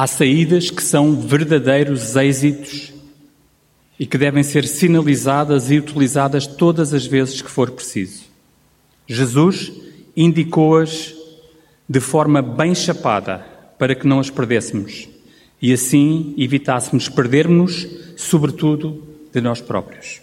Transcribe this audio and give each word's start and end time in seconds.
Há 0.00 0.06
saídas 0.06 0.70
que 0.70 0.80
são 0.80 1.20
verdadeiros 1.20 2.14
êxitos 2.14 2.92
e 3.98 4.06
que 4.06 4.16
devem 4.16 4.44
ser 4.44 4.64
sinalizadas 4.64 5.72
e 5.72 5.76
utilizadas 5.76 6.46
todas 6.46 6.94
as 6.94 7.04
vezes 7.04 7.42
que 7.42 7.50
for 7.50 7.72
preciso. 7.72 8.22
Jesus 9.08 9.72
indicou-as 10.16 11.12
de 11.88 11.98
forma 11.98 12.40
bem 12.40 12.76
chapada 12.76 13.44
para 13.76 13.92
que 13.92 14.06
não 14.06 14.20
as 14.20 14.30
perdêssemos 14.30 15.08
e 15.60 15.72
assim 15.72 16.32
evitássemos 16.38 17.08
perdermos, 17.08 17.88
sobretudo, 18.16 19.02
de 19.32 19.40
nós 19.40 19.60
próprios. 19.60 20.20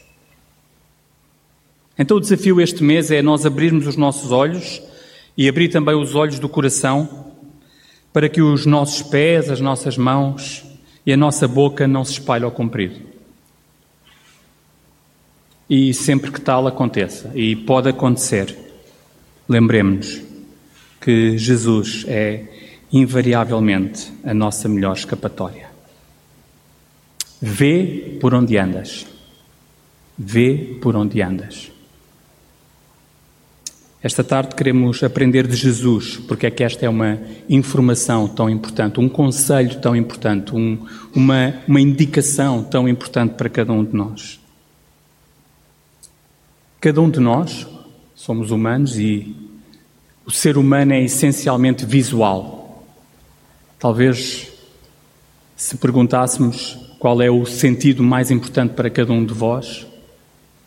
Então, 2.00 2.16
o 2.16 2.22
desafio 2.22 2.62
este 2.62 2.82
mês 2.82 3.12
é 3.12 3.22
nós 3.22 3.46
abrirmos 3.46 3.88
os 3.88 3.98
nossos 3.98 4.32
olhos 4.32 4.82
e 5.38 5.50
abrir 5.50 5.68
também 5.68 6.02
os 6.02 6.16
olhos 6.16 6.40
do 6.40 6.48
coração 6.48 7.25
para 8.16 8.30
que 8.30 8.42
os 8.42 8.66
nossos 8.66 9.02
pés, 9.02 9.50
as 9.50 9.60
nossas 9.60 9.98
mãos 9.98 10.64
e 11.06 11.12
a 11.12 11.18
nossa 11.18 11.50
boca 11.50 11.86
não 11.86 12.06
se 12.06 12.14
espalhem 12.14 12.46
ao 12.46 12.52
comprido. 12.52 13.02
E 15.70 15.94
sempre 15.94 16.32
que 16.32 16.40
tal 16.40 16.66
aconteça, 16.66 17.30
e 17.36 17.58
pode 17.58 17.90
acontecer, 17.90 18.58
lembremos-nos 19.50 20.24
que 21.02 21.38
Jesus 21.38 22.06
é 22.08 22.46
invariavelmente 22.90 24.14
a 24.24 24.34
nossa 24.34 24.70
melhor 24.70 24.96
escapatória. 24.96 25.68
Vê 27.42 28.18
por 28.22 28.34
onde 28.34 28.58
andas. 28.58 29.06
Vê 30.18 30.78
por 30.82 30.96
onde 30.96 31.22
andas. 31.22 31.70
Esta 34.06 34.24
tarde 34.24 34.54
queremos 34.54 35.02
aprender 35.02 35.48
de 35.48 35.56
Jesus, 35.56 36.18
porque 36.28 36.46
é 36.46 36.52
que 36.52 36.64
esta 36.64 36.86
é 36.86 36.88
uma 36.88 37.18
informação 37.50 38.28
tão 38.28 38.48
importante, 38.48 39.00
um 39.00 39.10
conselho 39.10 39.82
tão 39.82 39.96
importante, 39.96 40.54
um, 40.54 40.78
uma, 41.16 41.56
uma 41.68 41.82
indicação 41.82 42.62
tão 42.62 42.88
importante 42.88 43.34
para 43.34 43.50
cada 43.50 43.74
um 43.74 43.84
de 43.84 43.96
nós. 43.96 44.40
Cada 46.80 47.02
um 47.02 47.10
de 47.10 47.20
nós 47.20 47.66
somos 48.14 48.52
humanos 48.52 48.96
e 49.00 49.36
o 50.24 50.30
ser 50.30 50.56
humano 50.56 50.94
é 50.94 51.02
essencialmente 51.02 51.84
visual. 51.84 52.86
Talvez 53.80 54.52
se 55.56 55.78
perguntássemos 55.78 56.78
qual 57.00 57.24
é 57.24 57.32
o 57.32 57.44
sentido 57.44 58.04
mais 58.04 58.30
importante 58.30 58.76
para 58.76 58.88
cada 58.88 59.12
um 59.12 59.26
de 59.26 59.34
vós, 59.34 59.88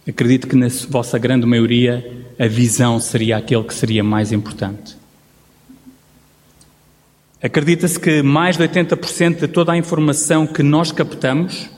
Acredito 0.09 0.48
que 0.48 0.56
na 0.56 0.69
vossa 0.89 1.19
grande 1.19 1.45
maioria 1.45 2.25
a 2.39 2.47
visão 2.47 2.98
seria 2.98 3.37
aquele 3.37 3.64
que 3.64 3.75
seria 3.75 4.03
mais 4.03 4.33
importante. 4.33 4.97
Acredita-se 7.42 8.00
que 8.00 8.23
mais 8.23 8.56
de 8.56 8.67
80% 8.67 9.41
de 9.41 9.48
toda 9.48 9.73
a 9.73 9.77
informação 9.77 10.47
que 10.47 10.62
nós 10.62 10.91
captamos, 10.91 11.69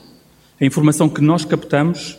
a 0.61 0.64
informação 0.64 1.09
que 1.09 1.20
nós 1.20 1.45
captamos 1.45 2.17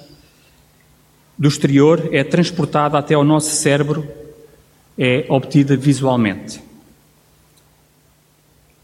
do 1.37 1.47
exterior 1.47 2.09
é 2.11 2.25
transportada 2.25 2.97
até 2.97 3.13
ao 3.13 3.23
nosso 3.23 3.55
cérebro, 3.55 4.05
é 4.97 5.25
obtida 5.29 5.77
visualmente. 5.77 6.61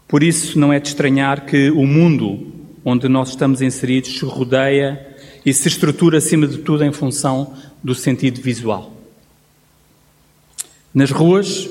Por 0.08 0.22
isso 0.22 0.58
não 0.58 0.72
é 0.72 0.80
de 0.80 0.88
estranhar 0.88 1.44
que 1.44 1.70
o 1.70 1.86
mundo 1.86 2.57
onde 2.88 3.06
nós 3.06 3.30
estamos 3.30 3.60
inseridos 3.60 4.18
se 4.18 4.24
rodeia 4.24 5.14
e 5.44 5.52
se 5.52 5.68
estrutura, 5.68 6.18
acima 6.18 6.46
de 6.46 6.58
tudo, 6.58 6.82
em 6.82 6.92
função 6.92 7.54
do 7.84 7.94
sentido 7.94 8.40
visual. 8.40 8.92
Nas 10.94 11.10
ruas, 11.10 11.68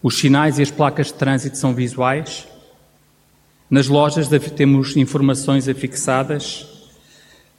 os 0.00 0.16
sinais 0.16 0.58
e 0.58 0.62
as 0.62 0.70
placas 0.70 1.08
de 1.08 1.14
trânsito 1.14 1.58
são 1.58 1.74
visuais. 1.74 2.46
Nas 3.68 3.88
lojas 3.88 4.28
temos 4.54 4.96
informações 4.96 5.68
afixadas. 5.68 6.64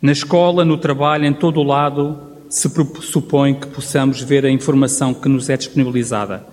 Na 0.01 0.13
escola, 0.13 0.63
no 0.63 0.77
trabalho, 0.77 1.25
em 1.25 1.33
todo 1.33 1.59
o 1.59 1.63
lado, 1.63 2.17
se 2.49 2.71
supõe 3.01 3.53
que 3.53 3.67
possamos 3.67 4.21
ver 4.21 4.45
a 4.45 4.49
informação 4.49 5.13
que 5.13 5.27
nos 5.27 5.49
é 5.49 5.57
disponibilizada. 5.57 6.47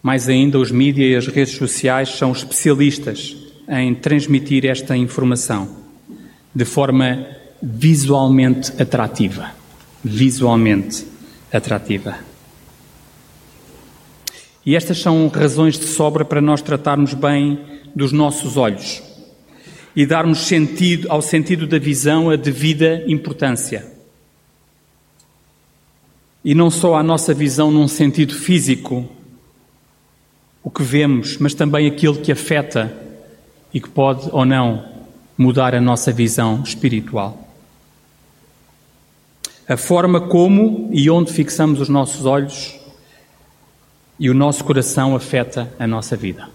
Mais 0.00 0.28
ainda, 0.28 0.60
os 0.60 0.70
mídias 0.70 1.10
e 1.10 1.16
as 1.16 1.34
redes 1.34 1.56
sociais 1.56 2.10
são 2.10 2.30
especialistas 2.30 3.43
em 3.68 3.94
transmitir 3.94 4.66
esta 4.66 4.96
informação 4.96 5.68
de 6.54 6.64
forma 6.64 7.26
visualmente 7.62 8.70
atrativa. 8.80 9.50
Visualmente 10.02 11.06
atrativa. 11.52 12.18
E 14.66 14.74
estas 14.76 14.98
são 14.98 15.28
razões 15.28 15.78
de 15.78 15.84
sobra 15.86 16.24
para 16.24 16.40
nós 16.40 16.62
tratarmos 16.62 17.14
bem 17.14 17.58
dos 17.94 18.12
nossos 18.12 18.56
olhos 18.56 19.02
e 19.94 20.04
darmos 20.04 20.40
sentido 20.40 21.06
ao 21.10 21.22
sentido 21.22 21.66
da 21.66 21.78
visão 21.78 22.30
a 22.30 22.36
devida 22.36 23.04
importância. 23.06 23.86
E 26.44 26.54
não 26.54 26.70
só 26.70 26.96
à 26.96 27.02
nossa 27.02 27.32
visão 27.32 27.70
num 27.70 27.88
sentido 27.88 28.34
físico, 28.34 29.08
o 30.62 30.70
que 30.70 30.82
vemos, 30.82 31.38
mas 31.38 31.54
também 31.54 31.86
aquilo 31.86 32.16
que 32.16 32.32
afeta 32.32 33.03
e 33.74 33.80
que 33.80 33.90
pode 33.90 34.28
ou 34.30 34.44
não 34.44 34.84
mudar 35.36 35.74
a 35.74 35.80
nossa 35.80 36.12
visão 36.12 36.62
espiritual. 36.62 37.36
A 39.68 39.76
forma 39.76 40.20
como 40.20 40.88
e 40.92 41.10
onde 41.10 41.32
fixamos 41.32 41.80
os 41.80 41.88
nossos 41.88 42.24
olhos 42.24 42.78
e 44.20 44.30
o 44.30 44.34
nosso 44.34 44.62
coração 44.62 45.16
afeta 45.16 45.72
a 45.76 45.86
nossa 45.88 46.16
vida. 46.16 46.48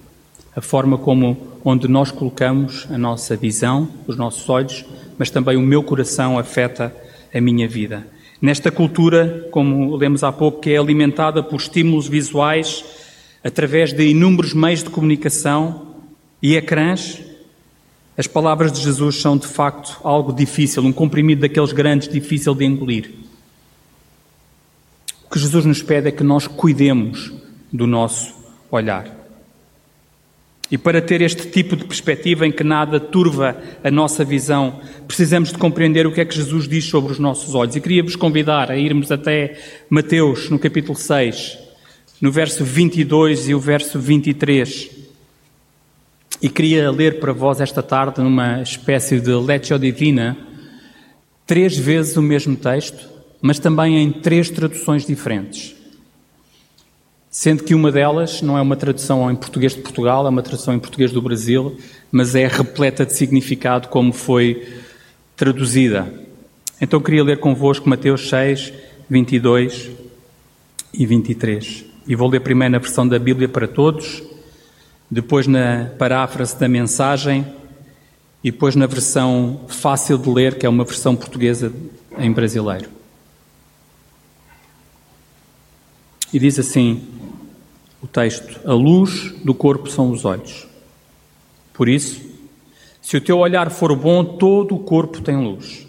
A 0.56 0.62
forma 0.62 0.98
como 0.98 1.38
onde 1.66 1.90
nós 1.90 2.10
colocamos 2.10 2.88
a 2.90 2.98
nossa 2.98 3.36
visão, 3.36 3.90
os 4.08 4.16
nossos 4.16 4.48
olhos, 4.50 4.86
mas 5.18 5.30
também 5.30 5.58
o 5.58 5.62
meu 5.62 5.84
coração 5.84 6.40
afeta 6.40 6.96
a 7.34 7.42
minha 7.42 7.68
vida. 7.68 8.08
Nesta 8.42 8.72
cultura, 8.72 9.48
como 9.52 9.94
lemos 9.98 10.24
há 10.24 10.32
pouco, 10.32 10.62
que 10.62 10.72
é 10.72 10.78
alimentada 10.78 11.44
por 11.44 11.58
estímulos 11.58 12.08
visuais 12.08 12.86
através 13.44 13.92
de 13.92 14.08
inúmeros 14.08 14.54
meios 14.54 14.84
de 14.84 14.90
comunicação 14.90 15.89
e 16.42 16.56
ecrãs, 16.56 17.22
as 18.18 18.28
palavras 18.28 18.72
de 18.72 18.82
Jesus 18.82 19.16
são 19.16 19.38
de 19.38 19.48
facto 19.48 19.98
algo 20.04 20.34
difícil, 20.34 20.84
um 20.84 20.92
comprimido 20.92 21.42
daqueles 21.42 21.72
grandes, 21.72 22.08
difícil 22.08 22.54
de 22.54 22.66
engolir. 22.66 23.12
O 25.26 25.30
que 25.30 25.40
Jesus 25.40 25.64
nos 25.66 25.82
pede 25.82 26.10
é 26.10 26.12
que 26.12 26.24
nós 26.24 26.48
cuidemos 26.48 27.32
do 27.72 27.86
nosso 27.86 28.34
olhar. 28.72 29.20
E 30.72 30.78
para 30.78 31.02
ter 31.02 31.22
este 31.22 31.50
tipo 31.50 31.76
de 31.76 31.86
perspectiva 31.86 32.46
em 32.46 32.52
que 32.52 32.64
nada 32.64 33.00
turva 33.00 33.58
a 33.84 33.90
nossa 33.90 34.24
visão, 34.24 34.80
precisamos 35.08 35.52
de 35.52 35.58
compreender 35.58 36.06
o 36.06 36.12
que 36.12 36.22
é 36.22 36.26
que 36.26 36.36
Jesus 36.36 36.68
diz 36.68 36.86
sobre 36.86 37.12
os 37.12 37.20
nossos 37.20 37.56
olhos. 37.56 37.76
E 37.76 37.82
queria 37.82 38.04
vos 38.04 38.16
convidar 38.16 38.70
a 38.70 38.78
irmos 38.78 39.12
até 39.12 39.60
Mateus, 39.90 40.50
no 40.50 40.60
capítulo 40.60 40.96
6, 40.96 41.58
no 42.22 42.32
verso 42.32 42.64
22 42.64 43.50
e 43.50 43.56
o 43.56 43.60
verso 43.60 44.00
23. 44.00 44.99
E 46.42 46.48
queria 46.48 46.90
ler 46.90 47.20
para 47.20 47.34
vós 47.34 47.60
esta 47.60 47.84
tarde, 47.84 48.22
numa 48.22 48.62
espécie 48.62 49.20
de 49.20 49.34
Lectio 49.34 49.78
Divina, 49.78 50.38
três 51.46 51.78
vezes 51.78 52.16
o 52.16 52.22
mesmo 52.22 52.56
texto, 52.56 53.10
mas 53.42 53.60
também 53.60 54.02
em 54.02 54.10
três 54.10 54.50
traduções 54.50 55.06
diferentes. 55.06 55.76
Sendo 57.30 57.66
que 57.66 57.76
uma 57.76 57.92
delas 57.92 58.42
não 58.42 58.58
é 58.58 58.62
uma 58.62 58.78
tradução 58.78 59.30
em 59.30 59.36
português 59.36 59.76
de 59.76 59.82
Portugal, 59.82 60.26
é 60.26 60.30
uma 60.30 60.42
tradução 60.42 60.74
em 60.74 60.80
português 60.80 61.12
do 61.12 61.22
Brasil, 61.22 61.78
mas 62.10 62.34
é 62.36 62.48
repleta 62.48 63.06
de 63.06 63.14
significado 63.14 63.90
como 63.90 64.14
foi 64.14 64.66
traduzida. 65.36 66.12
Então 66.80 67.02
queria 67.02 67.24
ler 67.24 67.40
convosco 67.40 67.90
Mateus 67.90 68.30
6, 68.30 68.72
22 69.10 69.92
e 70.94 71.06
23. 71.06 71.84
E 72.08 72.16
vou 72.16 72.30
ler 72.30 72.40
primeiro 72.40 72.72
na 72.72 72.80
versão 72.80 73.06
da 73.06 73.20
Bíblia 73.20 73.50
para 73.50 73.68
todos 73.68 74.24
depois 75.10 75.48
na 75.48 75.90
paráfrase 75.98 76.58
da 76.60 76.68
mensagem 76.68 77.46
e 78.44 78.52
depois 78.52 78.76
na 78.76 78.86
versão 78.86 79.62
fácil 79.68 80.18
de 80.18 80.30
ler, 80.30 80.58
que 80.58 80.66
é 80.66 80.70
uma 80.70 80.84
versão 80.84 81.16
portuguesa 81.16 81.74
em 82.18 82.32
brasileiro. 82.32 82.90
E 86.32 86.40
diz 86.40 86.60
assim 86.60 87.02
o 88.02 88.08
texto: 88.08 88.60
A 88.66 88.74
luz 88.74 89.34
do 89.44 89.54
corpo 89.54 89.90
são 89.90 90.12
os 90.12 90.26
olhos. 90.26 90.68
Por 91.74 91.90
isso, 91.90 92.22
se 93.02 93.18
o 93.18 93.22
teu 93.22 93.40
olhar 93.40 93.72
for 93.72 93.96
bom, 93.96 94.24
todo 94.24 94.76
o 94.76 94.80
corpo 94.80 95.22
tem 95.22 95.36
luz. 95.38 95.88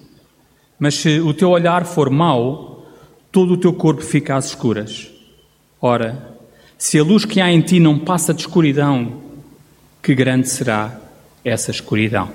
Mas 0.79 0.95
se 0.95 1.21
o 1.21 1.35
teu 1.35 1.51
olhar 1.51 1.85
for 1.85 2.09
mau, 2.09 2.87
todo 3.31 3.53
o 3.53 3.57
teu 3.57 3.73
corpo 3.75 4.03
fica 4.03 4.37
às 4.37 4.47
escuras. 4.47 5.11
Ora, 5.81 6.37
se 6.81 6.99
a 6.99 7.05
luz 7.05 7.27
que 7.27 7.43
há 7.43 7.53
em 7.53 7.61
ti 7.61 7.79
não 7.79 7.99
passa 7.99 8.33
de 8.33 8.41
escuridão, 8.41 9.21
que 10.03 10.15
grande 10.15 10.49
será 10.49 10.99
essa 11.45 11.71
escuridão. 11.71 12.31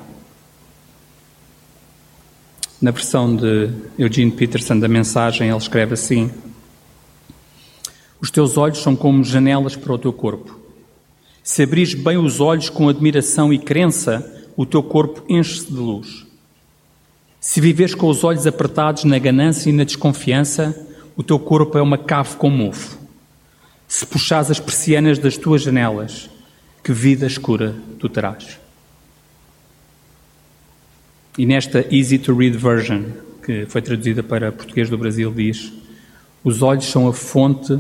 Na 2.80 2.92
versão 2.92 3.36
de 3.36 3.72
Eugene 3.98 4.30
Peterson 4.30 4.78
da 4.78 4.88
mensagem, 4.88 5.48
ele 5.50 5.58
escreve 5.58 5.96
assim: 5.96 6.30
Os 8.22 8.30
teus 8.30 8.56
olhos 8.56 8.78
são 8.78 8.96
como 8.96 9.24
janelas 9.24 9.76
para 9.76 9.94
o 9.94 9.98
teu 9.98 10.14
corpo. 10.14 10.60
Se 11.44 11.64
abris 11.64 11.96
bem 11.96 12.18
os 12.18 12.40
olhos 12.40 12.70
com 12.70 12.88
admiração 12.88 13.52
e 13.52 13.58
crença, 13.58 14.48
o 14.56 14.64
teu 14.64 14.84
corpo 14.84 15.24
enche-se 15.28 15.66
de 15.66 15.80
luz. 15.80 16.24
Se 17.42 17.60
viveres 17.60 17.96
com 17.96 18.08
os 18.08 18.24
olhos 18.24 18.46
apertados 18.46 19.06
na 19.06 19.18
ganância 19.18 19.72
e 19.72 19.74
na 19.74 19.84
desconfiança, 19.84 20.88
o 21.18 21.24
teu 21.24 21.40
corpo 21.40 21.80
é 21.80 21.82
uma 21.82 21.98
cave 21.98 22.36
com 22.36 22.52
mofo. 22.52 23.05
Se 23.88 24.06
puxares 24.06 24.52
as 24.52 24.60
persianas 24.60 25.20
das 25.20 25.38
tuas 25.38 25.62
janelas, 25.62 26.30
que 26.84 26.92
vida 26.92 27.26
escura 27.26 27.76
tu 28.00 28.08
terás. 28.10 28.60
E 31.38 31.46
nesta 31.46 31.86
Easy 31.94 32.18
to 32.18 32.34
Read 32.34 32.58
version, 32.58 33.04
que 33.44 33.66
foi 33.66 33.82
traduzida 33.82 34.24
para 34.24 34.52
português 34.52 34.90
do 34.90 34.98
Brasil, 34.98 35.32
diz: 35.32 35.74
Os 36.44 36.62
olhos 36.62 36.86
são 36.86 37.08
a 37.08 37.14
fonte 37.14 37.80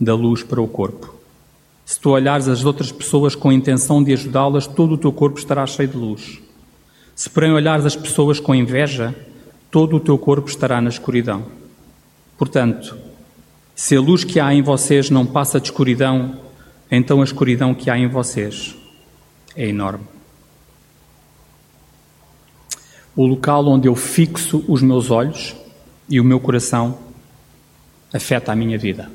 da 0.00 0.14
luz 0.14 0.42
para 0.42 0.60
o 0.60 0.68
corpo. 0.68 1.14
Se 1.84 1.98
tu 1.98 2.10
olhares 2.10 2.46
as 2.46 2.64
outras 2.64 2.92
pessoas 2.92 3.34
com 3.34 3.50
a 3.50 3.54
intenção 3.54 4.02
de 4.02 4.12
ajudá-las, 4.12 4.66
todo 4.66 4.94
o 4.94 4.98
teu 4.98 5.12
corpo 5.12 5.38
estará 5.38 5.66
cheio 5.66 5.88
de 5.88 5.96
luz. 5.96 6.40
Se 7.16 7.28
porém 7.28 7.52
olhares 7.52 7.84
as 7.84 7.96
pessoas 7.96 8.38
com 8.38 8.54
inveja, 8.54 9.14
todo 9.70 9.96
o 9.96 10.00
teu 10.00 10.16
corpo 10.16 10.48
estará 10.48 10.80
na 10.80 10.88
escuridão. 10.88 11.44
Portanto, 12.38 12.96
se 13.80 13.96
a 13.96 14.00
luz 14.00 14.24
que 14.24 14.38
há 14.38 14.52
em 14.52 14.60
vocês 14.60 15.08
não 15.08 15.24
passa 15.24 15.58
de 15.58 15.68
escuridão, 15.68 16.36
então 16.90 17.22
a 17.22 17.24
escuridão 17.24 17.74
que 17.74 17.88
há 17.88 17.96
em 17.96 18.08
vocês 18.08 18.76
é 19.56 19.68
enorme. 19.68 20.04
O 23.16 23.24
local 23.24 23.66
onde 23.68 23.88
eu 23.88 23.96
fixo 23.96 24.62
os 24.68 24.82
meus 24.82 25.10
olhos 25.10 25.56
e 26.10 26.20
o 26.20 26.24
meu 26.24 26.38
coração 26.38 26.98
afeta 28.12 28.52
a 28.52 28.54
minha 28.54 28.76
vida. 28.76 29.10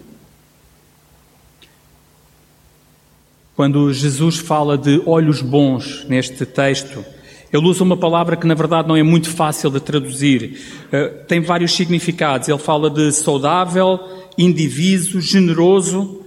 Quando 3.55 3.93
Jesus 3.93 4.39
fala 4.39 4.79
de 4.79 4.99
olhos 5.05 5.43
bons 5.43 6.05
neste 6.05 6.43
texto, 6.43 7.05
ele 7.53 7.67
usa 7.67 7.83
uma 7.83 7.95
palavra 7.95 8.35
que 8.35 8.47
na 8.47 8.55
verdade 8.55 8.87
não 8.87 8.97
é 8.97 9.03
muito 9.03 9.29
fácil 9.29 9.69
de 9.69 9.79
traduzir. 9.79 10.59
Uh, 10.87 11.23
tem 11.25 11.39
vários 11.39 11.73
significados. 11.73 12.49
Ele 12.49 12.57
fala 12.57 12.89
de 12.89 13.11
saudável, 13.11 13.99
indiviso, 14.37 15.21
generoso, 15.21 16.21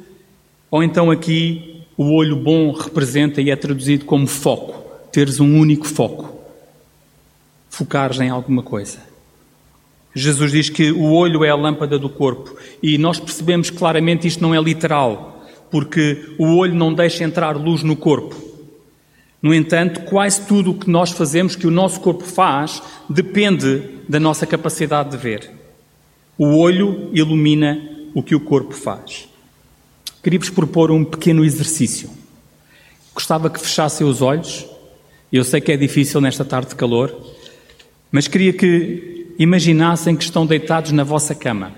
ou 0.70 0.82
então 0.82 1.10
aqui 1.10 1.82
o 1.96 2.14
olho 2.14 2.36
bom 2.36 2.72
representa 2.72 3.40
e 3.40 3.50
é 3.50 3.56
traduzido 3.56 4.04
como 4.04 4.26
foco, 4.26 4.82
teres 5.10 5.40
um 5.40 5.58
único 5.58 5.86
foco, 5.86 6.38
focares 7.68 8.20
em 8.20 8.28
alguma 8.28 8.62
coisa. 8.62 8.98
Jesus 10.14 10.52
diz 10.52 10.68
que 10.68 10.90
o 10.90 11.12
olho 11.12 11.44
é 11.44 11.50
a 11.50 11.54
lâmpada 11.54 11.98
do 11.98 12.08
corpo 12.08 12.56
e 12.82 12.98
nós 12.98 13.20
percebemos 13.20 13.70
claramente 13.70 14.26
isto 14.26 14.42
não 14.42 14.54
é 14.54 14.60
literal 14.60 15.46
porque 15.70 16.34
o 16.38 16.56
olho 16.56 16.74
não 16.74 16.94
deixa 16.94 17.24
entrar 17.24 17.56
luz 17.56 17.82
no 17.82 17.96
corpo. 17.96 18.36
No 19.40 19.54
entanto, 19.54 20.00
quase 20.02 20.46
tudo 20.46 20.72
o 20.72 20.74
que 20.74 20.90
nós 20.90 21.10
fazemos, 21.10 21.54
que 21.54 21.66
o 21.66 21.70
nosso 21.70 22.00
corpo 22.00 22.24
faz, 22.24 22.82
depende 23.08 23.82
da 24.08 24.18
nossa 24.18 24.46
capacidade 24.46 25.10
de 25.10 25.16
ver. 25.16 25.50
O 26.36 26.56
olho 26.56 27.10
ilumina 27.12 27.97
o 28.14 28.22
que 28.22 28.34
o 28.34 28.40
corpo 28.40 28.72
faz. 28.72 29.28
Queria-vos 30.22 30.50
propor 30.50 30.90
um 30.90 31.04
pequeno 31.04 31.44
exercício. 31.44 32.10
Gostava 33.14 33.48
que 33.50 33.60
fechassem 33.60 34.06
os 34.06 34.20
olhos. 34.22 34.66
Eu 35.32 35.44
sei 35.44 35.60
que 35.60 35.72
é 35.72 35.76
difícil 35.76 36.20
nesta 36.20 36.44
tarde 36.44 36.70
de 36.70 36.76
calor, 36.76 37.14
mas 38.10 38.28
queria 38.28 38.52
que 38.52 39.34
imaginassem 39.38 40.16
que 40.16 40.24
estão 40.24 40.46
deitados 40.46 40.92
na 40.92 41.04
vossa 41.04 41.34
cama 41.34 41.74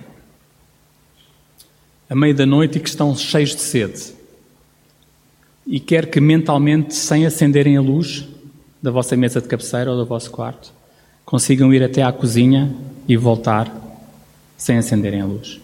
à 2.11 2.15
meia 2.17 2.35
da 2.35 2.45
noite 2.45 2.79
e 2.79 2.81
que 2.81 2.89
estão 2.89 3.15
cheios 3.17 3.55
de 3.55 3.61
sede. 3.61 4.13
E 5.65 5.79
quer 5.79 6.11
que 6.11 6.21
mentalmente, 6.21 6.93
sem 6.93 7.25
acenderem 7.25 7.77
a 7.77 7.81
luz 7.81 8.27
da 8.83 8.91
vossa 8.91 9.17
mesa 9.17 9.41
de 9.41 9.47
cabeceira 9.47 9.93
ou 9.93 9.97
do 9.97 10.05
vosso 10.05 10.29
quarto, 10.31 10.73
consigam 11.25 11.73
ir 11.73 11.85
até 11.85 12.03
à 12.03 12.11
cozinha 12.11 12.75
e 13.07 13.17
voltar 13.17 13.73
sem 14.57 14.77
acenderem 14.77 15.21
a 15.21 15.27
luz. 15.27 15.61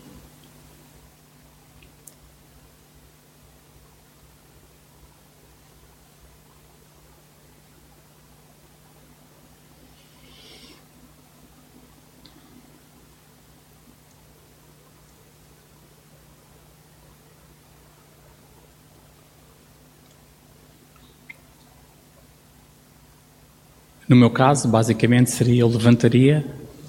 No 24.09 24.15
meu 24.15 24.31
caso, 24.31 24.69
basicamente 24.69 25.33
seria 25.33 25.63
eu 25.63 25.69
levantaria, 25.69 26.45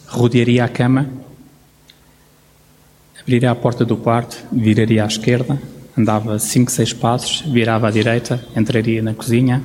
rodearia 0.08 0.64
a 0.64 0.70
cama, 0.70 1.10
abriria 3.20 3.50
a 3.50 3.56
porta 3.56 3.84
do 3.84 3.98
quarto, 3.98 4.38
viraria 4.52 5.04
à 5.04 5.08
esquerda, 5.08 5.60
andava 5.98 6.38
cinco, 6.38 6.70
seis 6.70 6.94
passos, 6.94 7.42
virava 7.42 7.88
à 7.88 7.92
direita, 7.92 8.46
entraria 8.56 9.02
na 9.02 9.16
cozinha, 9.16 9.64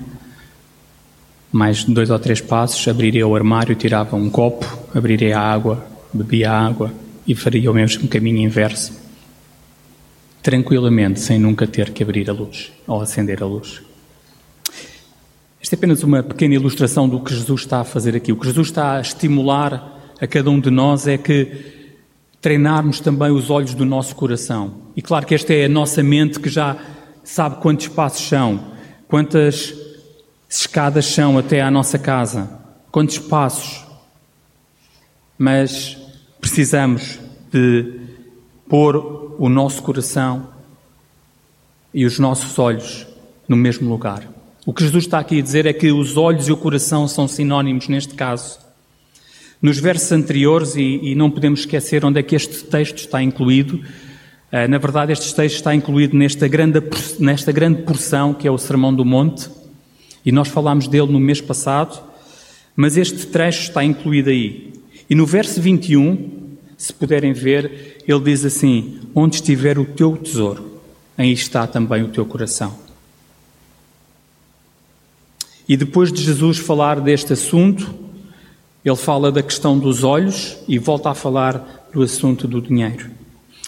mais 1.52 1.84
dois 1.84 2.08
ou 2.08 2.18
três 2.18 2.40
passos, 2.40 2.88
abriria 2.88 3.28
o 3.28 3.36
armário, 3.36 3.76
tirava 3.76 4.16
um 4.16 4.30
copo, 4.30 4.66
abriria 4.94 5.38
a 5.38 5.52
água, 5.52 5.86
bebia 6.10 6.50
a 6.50 6.58
água 6.58 6.90
e 7.26 7.34
faria 7.34 7.70
o 7.70 7.74
mesmo 7.74 8.08
caminho 8.08 8.38
inverso, 8.38 8.98
tranquilamente, 10.42 11.20
sem 11.20 11.38
nunca 11.38 11.66
ter 11.66 11.90
que 11.90 12.02
abrir 12.02 12.30
a 12.30 12.32
luz 12.32 12.72
ou 12.86 13.02
acender 13.02 13.42
a 13.42 13.46
luz. 13.46 13.91
Isto 15.72 15.76
é 15.76 15.78
apenas 15.78 16.02
uma 16.02 16.22
pequena 16.22 16.54
ilustração 16.54 17.08
do 17.08 17.18
que 17.18 17.34
Jesus 17.34 17.62
está 17.62 17.80
a 17.80 17.84
fazer 17.84 18.14
aqui. 18.14 18.30
O 18.30 18.36
que 18.36 18.44
Jesus 18.44 18.68
está 18.68 18.98
a 18.98 19.00
estimular 19.00 20.12
a 20.20 20.26
cada 20.26 20.50
um 20.50 20.60
de 20.60 20.68
nós 20.68 21.08
é 21.08 21.16
que 21.16 21.96
treinarmos 22.42 23.00
também 23.00 23.30
os 23.30 23.48
olhos 23.48 23.72
do 23.72 23.86
nosso 23.86 24.14
coração. 24.14 24.74
E 24.94 25.00
claro 25.00 25.24
que 25.24 25.34
esta 25.34 25.54
é 25.54 25.64
a 25.64 25.70
nossa 25.70 26.02
mente 26.02 26.38
que 26.38 26.50
já 26.50 26.76
sabe 27.24 27.56
quantos 27.56 27.88
passos 27.88 28.28
são, 28.28 28.72
quantas 29.08 29.72
escadas 30.46 31.06
são 31.06 31.38
até 31.38 31.62
à 31.62 31.70
nossa 31.70 31.98
casa, 31.98 32.50
quantos 32.90 33.18
passos. 33.18 33.82
Mas 35.38 35.96
precisamos 36.38 37.18
de 37.50 37.98
pôr 38.68 39.36
o 39.38 39.48
nosso 39.48 39.82
coração 39.82 40.48
e 41.94 42.04
os 42.04 42.18
nossos 42.18 42.58
olhos 42.58 43.06
no 43.48 43.56
mesmo 43.56 43.88
lugar. 43.88 44.31
O 44.64 44.72
que 44.72 44.84
Jesus 44.84 45.06
está 45.06 45.18
aqui 45.18 45.40
a 45.40 45.42
dizer 45.42 45.66
é 45.66 45.72
que 45.72 45.90
os 45.90 46.16
olhos 46.16 46.46
e 46.46 46.52
o 46.52 46.56
coração 46.56 47.08
são 47.08 47.26
sinónimos 47.26 47.88
neste 47.88 48.14
caso. 48.14 48.60
Nos 49.60 49.80
versos 49.80 50.12
anteriores, 50.12 50.76
e, 50.76 51.00
e 51.02 51.14
não 51.16 51.28
podemos 51.28 51.60
esquecer 51.60 52.04
onde 52.04 52.20
é 52.20 52.22
que 52.22 52.36
este 52.36 52.62
texto 52.66 52.98
está 52.98 53.20
incluído, 53.20 53.78
uh, 53.78 54.68
na 54.68 54.78
verdade, 54.78 55.12
este 55.12 55.34
texto 55.34 55.56
está 55.56 55.74
incluído 55.74 56.16
nesta 56.16 56.46
grande, 56.46 56.80
nesta 57.18 57.50
grande 57.50 57.82
porção 57.82 58.32
que 58.32 58.46
é 58.46 58.50
o 58.52 58.58
Sermão 58.58 58.94
do 58.94 59.04
Monte, 59.04 59.50
e 60.24 60.30
nós 60.30 60.46
falámos 60.46 60.86
dele 60.86 61.10
no 61.10 61.18
mês 61.18 61.40
passado, 61.40 62.00
mas 62.76 62.96
este 62.96 63.26
trecho 63.26 63.62
está 63.62 63.82
incluído 63.82 64.30
aí. 64.30 64.74
E 65.10 65.14
no 65.16 65.26
verso 65.26 65.60
21, 65.60 66.56
se 66.78 66.92
puderem 66.92 67.32
ver, 67.32 67.98
ele 68.06 68.20
diz 68.20 68.44
assim: 68.44 69.00
Onde 69.12 69.36
estiver 69.36 69.76
o 69.76 69.84
teu 69.84 70.16
tesouro, 70.16 70.80
aí 71.18 71.32
está 71.32 71.66
também 71.66 72.04
o 72.04 72.08
teu 72.08 72.24
coração. 72.24 72.81
E 75.72 75.76
depois 75.78 76.12
de 76.12 76.22
Jesus 76.22 76.58
falar 76.58 77.00
deste 77.00 77.32
assunto, 77.32 77.94
ele 78.84 78.94
fala 78.94 79.32
da 79.32 79.42
questão 79.42 79.78
dos 79.78 80.04
olhos 80.04 80.58
e 80.68 80.78
volta 80.78 81.08
a 81.08 81.14
falar 81.14 81.88
do 81.90 82.02
assunto 82.02 82.46
do 82.46 82.60
dinheiro. 82.60 83.10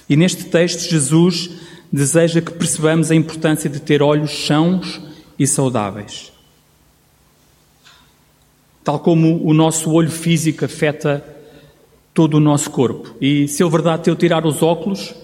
E 0.07 0.15
neste 0.15 0.45
texto, 0.45 0.87
Jesus 0.87 1.49
deseja 1.91 2.43
que 2.43 2.53
percebamos 2.53 3.11
a 3.11 3.15
importância 3.15 3.71
de 3.71 3.81
ter 3.81 4.03
olhos 4.03 4.45
sãos 4.45 5.01
e 5.39 5.47
saudáveis. 5.47 6.31
Tal 8.85 8.99
como 8.99 9.43
o 9.43 9.55
nosso 9.55 9.91
olho 9.91 10.11
físico 10.11 10.67
afeta 10.67 11.25
todo 12.13 12.35
o 12.35 12.41
nosso 12.41 12.71
corpo. 12.71 13.17
E 13.19 13.49
se 13.49 13.63
é 13.63 13.67
verdade 13.67 14.11
eu 14.11 14.15
tirar 14.15 14.45
os 14.45 14.63
óculos, 14.63 15.15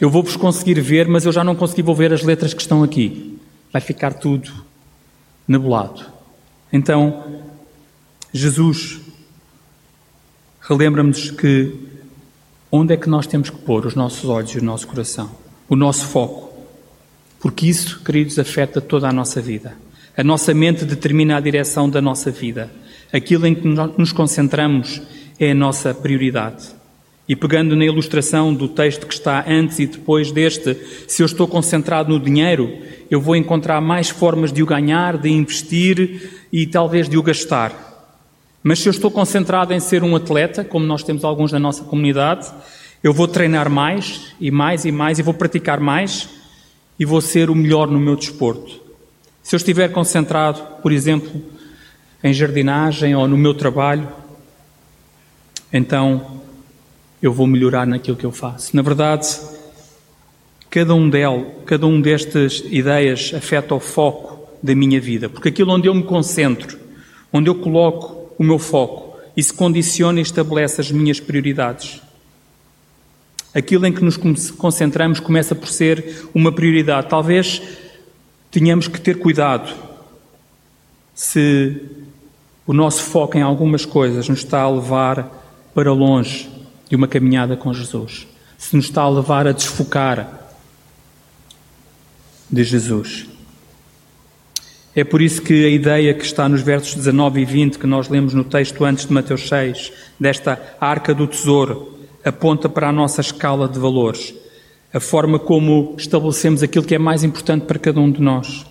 eu 0.00 0.08
vou-vos 0.08 0.36
conseguir 0.36 0.80
ver, 0.80 1.08
mas 1.08 1.26
eu 1.26 1.32
já 1.32 1.42
não 1.42 1.56
consegui 1.56 1.82
ver 1.92 2.12
as 2.12 2.22
letras 2.22 2.54
que 2.54 2.62
estão 2.62 2.84
aqui. 2.84 3.40
Vai 3.72 3.82
ficar 3.82 4.14
tudo 4.14 4.52
nebulado. 5.48 6.11
Então, 6.72 7.42
Jesus 8.32 9.00
relembra-nos 10.60 11.30
que 11.30 11.76
onde 12.70 12.94
é 12.94 12.96
que 12.96 13.08
nós 13.08 13.26
temos 13.26 13.50
que 13.50 13.58
pôr 13.58 13.84
os 13.84 13.94
nossos 13.94 14.24
olhos 14.28 14.52
e 14.52 14.58
o 14.58 14.64
nosso 14.64 14.86
coração, 14.86 15.30
o 15.68 15.76
nosso 15.76 16.06
foco, 16.06 16.50
porque 17.38 17.66
isso, 17.66 18.00
queridos, 18.02 18.38
afeta 18.38 18.80
toda 18.80 19.08
a 19.08 19.12
nossa 19.12 19.40
vida. 19.40 19.76
A 20.16 20.22
nossa 20.22 20.54
mente 20.54 20.84
determina 20.84 21.36
a 21.36 21.40
direção 21.40 21.90
da 21.90 22.00
nossa 22.00 22.30
vida. 22.30 22.70
Aquilo 23.12 23.46
em 23.46 23.54
que 23.54 23.66
nos 23.66 24.12
concentramos 24.12 25.02
é 25.40 25.50
a 25.50 25.54
nossa 25.54 25.92
prioridade. 25.92 26.68
E 27.32 27.34
pegando 27.34 27.74
na 27.74 27.86
ilustração 27.86 28.52
do 28.52 28.68
texto 28.68 29.06
que 29.06 29.14
está 29.14 29.42
antes 29.48 29.78
e 29.78 29.86
depois 29.86 30.30
deste, 30.30 30.76
se 31.08 31.22
eu 31.22 31.24
estou 31.24 31.48
concentrado 31.48 32.12
no 32.12 32.20
dinheiro, 32.20 32.70
eu 33.10 33.22
vou 33.22 33.34
encontrar 33.34 33.80
mais 33.80 34.10
formas 34.10 34.52
de 34.52 34.62
o 34.62 34.66
ganhar, 34.66 35.16
de 35.16 35.30
investir 35.30 36.44
e 36.52 36.66
talvez 36.66 37.08
de 37.08 37.16
o 37.16 37.22
gastar. 37.22 37.72
Mas 38.62 38.80
se 38.80 38.88
eu 38.90 38.90
estou 38.90 39.10
concentrado 39.10 39.72
em 39.72 39.80
ser 39.80 40.04
um 40.04 40.14
atleta, 40.14 40.62
como 40.62 40.84
nós 40.84 41.02
temos 41.02 41.24
alguns 41.24 41.50
na 41.50 41.58
nossa 41.58 41.84
comunidade, 41.84 42.52
eu 43.02 43.14
vou 43.14 43.26
treinar 43.26 43.70
mais 43.70 44.34
e 44.38 44.50
mais 44.50 44.84
e 44.84 44.92
mais 44.92 45.18
e 45.18 45.22
vou 45.22 45.32
praticar 45.32 45.80
mais 45.80 46.28
e 47.00 47.06
vou 47.06 47.22
ser 47.22 47.48
o 47.48 47.54
melhor 47.54 47.88
no 47.88 47.98
meu 47.98 48.14
desporto. 48.14 48.78
Se 49.42 49.54
eu 49.54 49.56
estiver 49.56 49.88
concentrado, 49.90 50.60
por 50.82 50.92
exemplo, 50.92 51.40
em 52.22 52.34
jardinagem 52.34 53.14
ou 53.14 53.26
no 53.26 53.38
meu 53.38 53.54
trabalho, 53.54 54.06
então 55.72 56.42
eu 57.22 57.32
vou 57.32 57.46
melhorar 57.46 57.86
naquilo 57.86 58.16
que 58.16 58.26
eu 58.26 58.32
faço. 58.32 58.74
Na 58.74 58.82
verdade, 58.82 59.28
cada 60.68 60.92
um 60.92 61.08
delas, 61.08 61.46
cada 61.64 61.86
um 61.86 62.00
destas 62.00 62.64
ideias 62.68 63.32
afeta 63.32 63.74
o 63.74 63.80
foco 63.80 64.48
da 64.60 64.74
minha 64.74 65.00
vida, 65.00 65.28
porque 65.28 65.48
aquilo 65.48 65.72
onde 65.72 65.88
eu 65.88 65.94
me 65.94 66.02
concentro, 66.02 66.76
onde 67.32 67.48
eu 67.48 67.54
coloco 67.54 68.34
o 68.36 68.42
meu 68.42 68.58
foco, 68.58 69.16
isso 69.36 69.54
condiciona 69.54 70.18
e 70.18 70.22
estabelece 70.22 70.80
as 70.80 70.90
minhas 70.90 71.20
prioridades. 71.20 72.02
Aquilo 73.54 73.86
em 73.86 73.92
que 73.92 74.02
nos 74.02 74.16
concentramos 74.50 75.20
começa 75.20 75.54
por 75.54 75.68
ser 75.68 76.26
uma 76.34 76.50
prioridade. 76.50 77.08
Talvez 77.08 77.62
tenhamos 78.50 78.88
que 78.88 79.00
ter 79.00 79.18
cuidado 79.18 79.72
se 81.14 81.82
o 82.66 82.72
nosso 82.72 83.02
foco 83.02 83.36
em 83.36 83.42
algumas 83.42 83.84
coisas 83.84 84.28
nos 84.28 84.38
está 84.38 84.62
a 84.62 84.70
levar 84.70 85.30
para 85.74 85.92
longe 85.92 86.51
de 86.92 86.96
uma 86.96 87.08
caminhada 87.08 87.56
com 87.56 87.72
Jesus, 87.72 88.26
se 88.58 88.76
nos 88.76 88.84
está 88.84 89.00
a 89.00 89.08
levar 89.08 89.46
a 89.46 89.52
desfocar 89.52 90.52
de 92.50 92.62
Jesus. 92.62 93.26
É 94.94 95.02
por 95.02 95.22
isso 95.22 95.40
que 95.40 95.64
a 95.64 95.70
ideia 95.70 96.12
que 96.12 96.22
está 96.22 96.46
nos 96.50 96.60
versos 96.60 96.94
19 96.94 97.40
e 97.40 97.44
20 97.46 97.78
que 97.78 97.86
nós 97.86 98.10
lemos 98.10 98.34
no 98.34 98.44
texto 98.44 98.84
antes 98.84 99.06
de 99.06 99.12
Mateus 99.14 99.48
6, 99.48 99.90
desta 100.20 100.76
arca 100.78 101.14
do 101.14 101.26
tesouro, 101.26 101.98
aponta 102.22 102.68
para 102.68 102.90
a 102.90 102.92
nossa 102.92 103.22
escala 103.22 103.66
de 103.66 103.78
valores, 103.78 104.34
a 104.92 105.00
forma 105.00 105.38
como 105.38 105.94
estabelecemos 105.96 106.62
aquilo 106.62 106.84
que 106.84 106.94
é 106.94 106.98
mais 106.98 107.24
importante 107.24 107.64
para 107.64 107.78
cada 107.78 108.00
um 108.00 108.12
de 108.12 108.20
nós. 108.20 108.66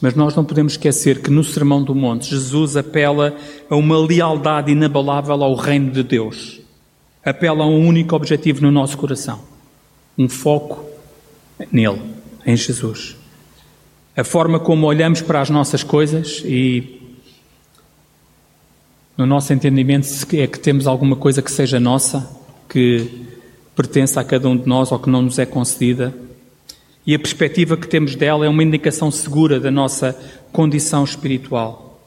Mas 0.00 0.14
nós 0.14 0.34
não 0.34 0.44
podemos 0.44 0.74
esquecer 0.74 1.22
que 1.22 1.30
no 1.30 1.44
Sermão 1.44 1.82
do 1.82 1.94
Monte, 1.94 2.30
Jesus 2.30 2.76
apela 2.76 3.34
a 3.70 3.76
uma 3.76 3.98
lealdade 3.98 4.72
inabalável 4.72 5.42
ao 5.42 5.54
reino 5.54 5.90
de 5.90 6.02
Deus. 6.02 6.60
Apela 7.24 7.64
a 7.64 7.66
um 7.66 7.86
único 7.86 8.14
objetivo 8.14 8.60
no 8.60 8.70
nosso 8.70 8.98
coração: 8.98 9.40
um 10.18 10.28
foco 10.28 10.84
nele, 11.72 12.02
em 12.44 12.56
Jesus. 12.56 13.16
A 14.16 14.22
forma 14.22 14.60
como 14.60 14.86
olhamos 14.86 15.22
para 15.22 15.40
as 15.40 15.50
nossas 15.50 15.82
coisas 15.82 16.42
e 16.44 17.00
no 19.16 19.26
nosso 19.26 19.52
entendimento, 19.52 20.08
é 20.32 20.46
que 20.46 20.58
temos 20.58 20.86
alguma 20.86 21.16
coisa 21.16 21.40
que 21.40 21.50
seja 21.50 21.78
nossa, 21.78 22.28
que 22.68 23.26
pertence 23.74 24.18
a 24.18 24.24
cada 24.24 24.48
um 24.48 24.56
de 24.56 24.66
nós 24.66 24.90
ou 24.90 24.98
que 24.98 25.08
não 25.08 25.22
nos 25.22 25.38
é 25.38 25.46
concedida. 25.46 26.12
E 27.06 27.14
a 27.14 27.18
perspectiva 27.18 27.76
que 27.76 27.86
temos 27.86 28.14
dela 28.14 28.46
é 28.46 28.48
uma 28.48 28.62
indicação 28.62 29.10
segura 29.10 29.60
da 29.60 29.70
nossa 29.70 30.18
condição 30.52 31.04
espiritual. 31.04 32.00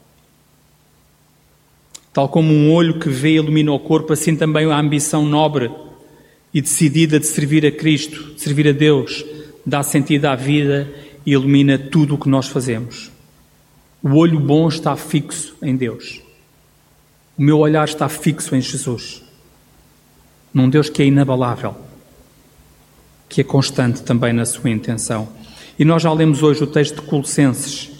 Tal 2.12 2.28
como 2.28 2.52
um 2.52 2.72
olho 2.72 2.98
que 2.98 3.08
vê 3.08 3.34
ilumina 3.34 3.72
o 3.72 3.78
corpo, 3.78 4.12
assim 4.12 4.34
também 4.34 4.70
a 4.70 4.78
ambição 4.78 5.24
nobre 5.24 5.70
e 6.52 6.60
decidida 6.60 7.20
de 7.20 7.26
servir 7.26 7.64
a 7.64 7.70
Cristo, 7.70 8.34
de 8.34 8.40
servir 8.40 8.66
a 8.66 8.72
Deus, 8.72 9.24
dá 9.64 9.82
sentido 9.82 10.24
à 10.26 10.34
vida 10.34 10.92
e 11.24 11.32
ilumina 11.32 11.78
tudo 11.78 12.14
o 12.14 12.18
que 12.18 12.28
nós 12.28 12.48
fazemos. 12.48 13.10
O 14.02 14.16
olho 14.16 14.40
bom 14.40 14.66
está 14.68 14.96
fixo 14.96 15.56
em 15.62 15.76
Deus. 15.76 16.20
O 17.36 17.42
meu 17.42 17.58
olhar 17.58 17.84
está 17.84 18.08
fixo 18.08 18.56
em 18.56 18.60
Jesus, 18.60 19.22
num 20.52 20.68
Deus 20.68 20.88
que 20.88 21.02
é 21.02 21.06
inabalável, 21.06 21.76
que 23.28 23.40
é 23.40 23.44
constante 23.44 24.02
também 24.02 24.32
na 24.32 24.44
sua 24.44 24.70
intenção. 24.70 25.28
E 25.78 25.84
nós 25.84 26.02
já 26.02 26.12
lemos 26.12 26.42
hoje 26.42 26.62
o 26.62 26.66
texto 26.66 26.96
de 26.96 27.02
Colossenses 27.02 27.90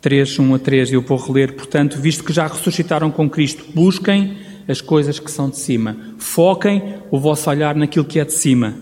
3, 0.00 0.38
1 0.38 0.54
a 0.54 0.58
3, 0.58 0.90
e 0.90 0.94
eu 0.94 1.02
vou 1.02 1.18
reler, 1.18 1.54
portanto, 1.54 1.98
visto 1.98 2.22
que 2.22 2.32
já 2.32 2.46
ressuscitaram 2.46 3.10
com 3.10 3.28
Cristo, 3.28 3.64
busquem 3.74 4.36
as 4.68 4.80
coisas 4.80 5.18
que 5.18 5.30
são 5.30 5.48
de 5.48 5.56
cima, 5.56 5.96
foquem 6.18 6.96
o 7.10 7.18
vosso 7.18 7.48
olhar 7.48 7.74
naquilo 7.74 8.04
que 8.04 8.20
é 8.20 8.24
de 8.24 8.32
cima, 8.32 8.74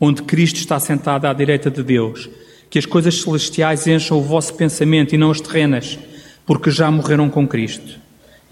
onde 0.00 0.22
Cristo 0.22 0.56
está 0.56 0.78
sentado 0.78 1.26
à 1.26 1.32
direita 1.32 1.70
de 1.70 1.82
Deus, 1.82 2.28
que 2.70 2.78
as 2.78 2.86
coisas 2.86 3.20
celestiais 3.20 3.86
encham 3.86 4.18
o 4.18 4.22
vosso 4.22 4.54
pensamento 4.54 5.14
e 5.14 5.18
não 5.18 5.30
as 5.30 5.40
terrenas, 5.40 5.98
porque 6.46 6.70
já 6.70 6.90
morreram 6.90 7.28
com 7.28 7.46
Cristo 7.46 8.04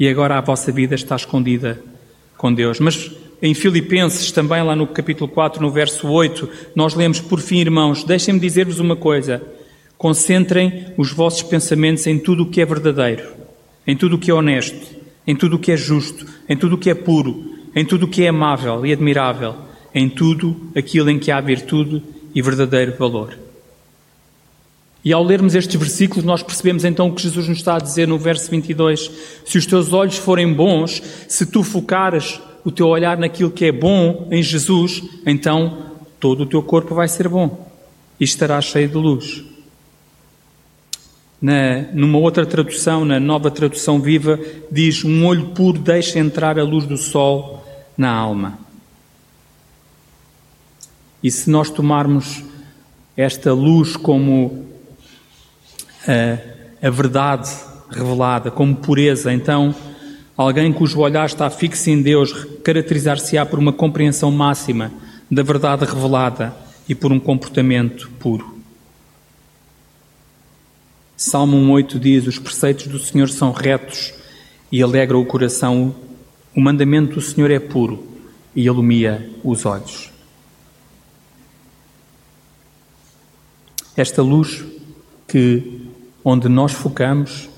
e 0.02 0.08
agora 0.08 0.36
a 0.36 0.40
vossa 0.40 0.72
vida 0.72 0.96
está 0.96 1.14
escondida 1.14 1.80
com 2.36 2.52
Deus. 2.52 2.80
Mas 2.80 3.08
em 3.42 3.54
Filipenses, 3.54 4.30
também 4.30 4.62
lá 4.62 4.76
no 4.76 4.86
capítulo 4.86 5.28
4, 5.28 5.60
no 5.60 5.68
verso 5.68 6.08
8, 6.08 6.48
nós 6.76 6.94
lemos: 6.94 7.20
Por 7.20 7.40
fim, 7.40 7.58
irmãos, 7.58 8.04
deixem-me 8.04 8.38
dizer-vos 8.38 8.78
uma 8.78 8.94
coisa. 8.94 9.42
Concentrem 9.98 10.86
os 10.96 11.12
vossos 11.12 11.42
pensamentos 11.42 12.06
em 12.06 12.20
tudo 12.20 12.44
o 12.44 12.50
que 12.50 12.60
é 12.60 12.64
verdadeiro, 12.64 13.24
em 13.84 13.96
tudo 13.96 14.14
o 14.14 14.18
que 14.18 14.30
é 14.30 14.34
honesto, 14.34 14.96
em 15.26 15.34
tudo 15.34 15.56
o 15.56 15.58
que 15.58 15.72
é 15.72 15.76
justo, 15.76 16.24
em 16.48 16.56
tudo 16.56 16.76
o 16.76 16.78
que 16.78 16.88
é 16.88 16.94
puro, 16.94 17.56
em 17.74 17.84
tudo 17.84 18.06
o 18.06 18.08
que 18.08 18.22
é 18.22 18.28
amável 18.28 18.86
e 18.86 18.92
admirável, 18.92 19.56
em 19.92 20.08
tudo 20.08 20.70
aquilo 20.76 21.10
em 21.10 21.18
que 21.18 21.32
há 21.32 21.40
virtude 21.40 22.00
e 22.32 22.40
verdadeiro 22.40 22.96
valor. 22.96 23.36
E 25.04 25.12
ao 25.12 25.22
lermos 25.22 25.56
estes 25.56 25.74
versículos, 25.74 26.24
nós 26.24 26.44
percebemos 26.44 26.84
então 26.84 27.08
o 27.08 27.14
que 27.14 27.22
Jesus 27.22 27.48
nos 27.48 27.58
está 27.58 27.74
a 27.74 27.80
dizer 27.80 28.06
no 28.06 28.18
verso 28.18 28.48
22. 28.48 29.10
Se 29.44 29.58
os 29.58 29.66
teus 29.66 29.92
olhos 29.92 30.16
forem 30.16 30.52
bons, 30.52 31.02
se 31.28 31.44
tu 31.44 31.64
focares 31.64 32.40
o 32.64 32.70
teu 32.70 32.86
olhar 32.88 33.16
naquilo 33.16 33.50
que 33.50 33.64
é 33.66 33.72
bom 33.72 34.28
em 34.30 34.42
Jesus, 34.42 35.02
então 35.26 35.92
todo 36.20 36.42
o 36.42 36.46
teu 36.46 36.62
corpo 36.62 36.94
vai 36.94 37.08
ser 37.08 37.28
bom 37.28 37.68
e 38.18 38.24
estará 38.24 38.60
cheio 38.60 38.88
de 38.88 38.96
luz. 38.96 39.44
Na, 41.40 41.82
numa 41.92 42.18
outra 42.18 42.46
tradução, 42.46 43.04
na 43.04 43.18
nova 43.18 43.50
tradução 43.50 44.00
viva, 44.00 44.38
diz: 44.70 45.04
Um 45.04 45.26
olho 45.26 45.48
puro 45.48 45.78
deixa 45.78 46.20
entrar 46.20 46.56
a 46.56 46.62
luz 46.62 46.86
do 46.86 46.96
sol 46.96 47.64
na 47.96 48.10
alma. 48.12 48.58
E 51.20 51.30
se 51.30 51.50
nós 51.50 51.68
tomarmos 51.68 52.44
esta 53.16 53.52
luz 53.52 53.96
como 53.96 54.66
a, 56.06 56.86
a 56.86 56.90
verdade 56.90 57.50
revelada 57.90 58.50
como 58.50 58.76
pureza, 58.76 59.32
então 59.32 59.74
alguém 60.36 60.72
cujo 60.72 61.00
olhar 61.00 61.26
está 61.26 61.48
fixo 61.50 61.90
em 61.90 62.00
Deus 62.00 62.32
caracterizar-se-á 62.64 63.44
por 63.44 63.58
uma 63.58 63.72
compreensão 63.72 64.30
máxima 64.30 64.92
da 65.30 65.42
verdade 65.42 65.84
revelada 65.84 66.54
e 66.88 66.94
por 66.94 67.12
um 67.12 67.20
comportamento 67.20 68.10
puro. 68.18 68.58
Salmo 71.16 71.56
1,8 71.56 71.98
diz: 71.98 72.26
Os 72.26 72.38
preceitos 72.38 72.86
do 72.88 72.98
Senhor 72.98 73.28
são 73.28 73.52
retos 73.52 74.12
e 74.70 74.82
alegram 74.82 75.20
o 75.20 75.26
coração. 75.26 75.94
O 76.54 76.60
mandamento 76.60 77.14
do 77.14 77.20
Senhor 77.20 77.50
é 77.50 77.58
puro 77.58 78.06
e 78.54 78.64
ilumia 78.66 79.30
os 79.42 79.64
olhos. 79.64 80.10
Esta 83.96 84.20
luz 84.20 84.64
que 85.28 85.86
onde 86.24 86.48
nós 86.48 86.72
focamos, 86.72 87.48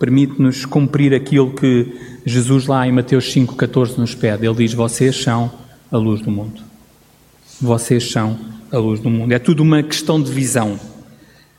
permite-nos 0.00 0.64
cumprir 0.64 1.14
aquilo 1.14 1.52
que 1.52 1.94
Jesus 2.26 2.66
lá 2.66 2.88
em 2.88 2.90
Mateus 2.90 3.32
5,14 3.32 3.98
nos 3.98 4.14
pede. 4.14 4.46
Ele 4.46 4.56
diz: 4.56 4.74
Vocês 4.74 5.14
são 5.14 5.52
a 5.92 5.96
luz 5.96 6.20
do 6.22 6.30
mundo. 6.30 6.60
Vocês 7.60 8.10
são 8.10 8.36
a 8.72 8.78
luz 8.78 8.98
do 8.98 9.08
mundo. 9.08 9.30
É 9.32 9.38
tudo 9.38 9.62
uma 9.62 9.82
questão 9.82 10.20
de 10.20 10.32
visão. 10.32 10.80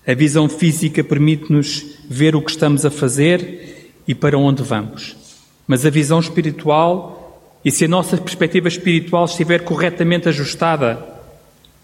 A 0.06 0.14
visão 0.14 0.50
física 0.50 1.04
permite-nos 1.04 1.86
ver 2.10 2.36
o 2.36 2.42
que 2.42 2.52
estamos 2.52 2.86
a 2.86 2.92
fazer 2.92 3.94
e 4.08 4.14
para 4.14 4.38
onde 4.38 4.64
vamos. 4.64 5.16
Mas 5.66 5.86
a 5.86 5.90
visão 5.90 6.20
espiritual, 6.20 7.58
e 7.64 7.72
se 7.72 7.86
a 7.86 7.88
nossa 7.88 8.18
perspectiva 8.18 8.68
espiritual 8.68 9.24
estiver 9.24 9.64
corretamente 9.64 10.28
ajustada, 10.28 11.06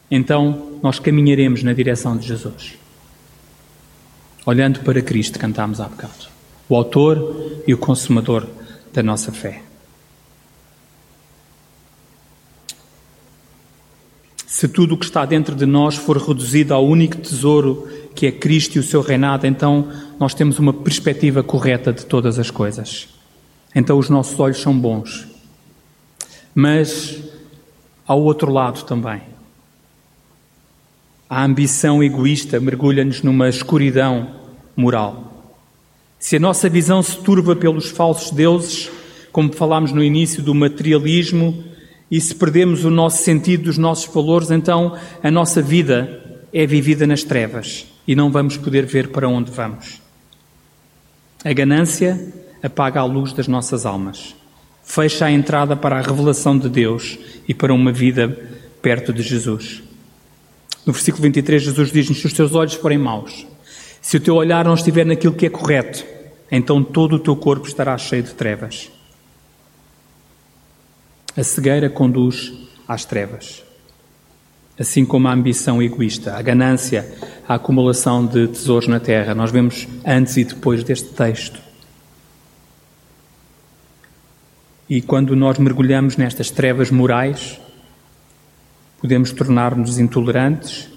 então 0.09 0.79
nós 0.81 0.99
caminharemos 0.99 1.61
na 1.61 1.71
direção 1.71 2.17
de 2.17 2.27
Jesus 2.27 2.77
olhando 4.47 4.79
para 4.79 5.01
Cristo, 5.01 5.37
cantámos 5.37 5.81
há 5.81 5.89
bocado, 5.89 6.36
o 6.69 6.75
autor 6.75 7.61
e 7.65 7.73
o 7.73 7.77
consumador 7.77 8.47
da 8.93 9.01
nossa 9.03 9.31
fé. 9.31 9.61
Se 14.45 14.67
tudo 14.67 14.95
o 14.95 14.97
que 14.97 15.05
está 15.05 15.23
dentro 15.25 15.55
de 15.55 15.65
nós 15.65 15.95
for 15.95 16.17
reduzido 16.17 16.73
ao 16.73 16.85
único 16.85 17.17
tesouro 17.17 17.87
que 18.15 18.25
é 18.25 18.31
Cristo 18.31 18.75
e 18.75 18.79
o 18.79 18.83
seu 18.83 19.01
reinado, 19.01 19.45
então 19.45 19.91
nós 20.19 20.33
temos 20.33 20.57
uma 20.57 20.73
perspectiva 20.73 21.43
correta 21.43 21.93
de 21.93 22.05
todas 22.05 22.39
as 22.39 22.49
coisas. 22.49 23.07
então 23.75 23.99
os 23.99 24.09
nossos 24.09 24.39
olhos 24.39 24.59
são 24.59 24.77
bons. 24.77 25.27
Mas 26.55 27.21
ao 28.07 28.21
outro 28.21 28.51
lado 28.51 28.83
também. 28.83 29.21
A 31.29 31.43
ambição 31.43 32.01
egoísta 32.01 32.59
mergulha-nos 32.59 33.21
numa 33.21 33.49
escuridão 33.49 34.31
moral. 34.75 35.36
Se 36.27 36.35
a 36.35 36.39
nossa 36.41 36.67
visão 36.67 37.01
se 37.01 37.17
turva 37.19 37.55
pelos 37.55 37.89
falsos 37.89 38.31
deuses, 38.31 38.91
como 39.31 39.53
falámos 39.53 39.93
no 39.93 40.03
início 40.03 40.43
do 40.43 40.53
materialismo, 40.53 41.63
e 42.11 42.19
se 42.19 42.35
perdemos 42.35 42.83
o 42.83 42.89
nosso 42.89 43.23
sentido 43.23 43.63
dos 43.63 43.77
nossos 43.77 44.13
valores, 44.13 44.51
então 44.51 44.93
a 45.23 45.31
nossa 45.31 45.61
vida 45.61 46.41
é 46.51 46.65
vivida 46.65 47.07
nas 47.07 47.23
trevas 47.23 47.87
e 48.05 48.13
não 48.13 48.29
vamos 48.29 48.57
poder 48.57 48.85
ver 48.85 49.07
para 49.07 49.29
onde 49.29 49.51
vamos. 49.51 50.01
A 51.45 51.53
ganância 51.53 52.21
apaga 52.61 52.99
a 52.99 53.05
luz 53.05 53.31
das 53.31 53.47
nossas 53.47 53.85
almas, 53.85 54.35
fecha 54.83 55.27
a 55.27 55.31
entrada 55.31 55.77
para 55.77 55.97
a 55.97 56.01
revelação 56.01 56.59
de 56.59 56.67
Deus 56.67 57.17
e 57.47 57.53
para 57.53 57.73
uma 57.73 57.93
vida 57.93 58.37
perto 58.81 59.13
de 59.13 59.21
Jesus. 59.21 59.81
No 60.85 60.91
versículo 60.91 61.23
23, 61.23 61.63
Jesus 61.63 61.89
diz-nos: 61.89 62.19
Se 62.19 62.27
os 62.27 62.33
teus 62.33 62.53
olhos 62.53 62.73
forem 62.73 62.97
maus, 62.97 63.47
se 64.01 64.17
o 64.17 64.19
teu 64.19 64.35
olhar 64.35 64.65
não 64.65 64.73
estiver 64.73 65.05
naquilo 65.05 65.33
que 65.33 65.45
é 65.45 65.49
correto, 65.49 66.16
então 66.51 66.83
todo 66.83 67.17
o 67.17 67.19
teu 67.19 67.35
corpo 67.35 67.67
estará 67.67 67.97
cheio 67.97 68.23
de 68.23 68.33
trevas. 68.33 68.89
A 71.35 71.43
cegueira 71.43 71.89
conduz 71.89 72.53
às 72.87 73.05
trevas. 73.05 73.63
Assim 74.79 75.05
como 75.05 75.27
a 75.27 75.33
ambição 75.33 75.81
egoísta, 75.81 76.35
a 76.35 76.41
ganância, 76.41 77.11
a 77.47 77.55
acumulação 77.55 78.25
de 78.25 78.47
tesouros 78.47 78.87
na 78.87 78.99
terra. 78.99 79.35
Nós 79.35 79.51
vemos 79.51 79.87
antes 80.05 80.37
e 80.37 80.43
depois 80.43 80.83
deste 80.83 81.09
texto. 81.09 81.59
E 84.89 85.01
quando 85.01 85.35
nós 85.35 85.57
mergulhamos 85.57 86.15
nestas 86.15 86.49
trevas 86.49 86.89
morais, 86.89 87.59
podemos 89.01 89.31
tornar-nos 89.31 89.99
intolerantes, 89.99 90.89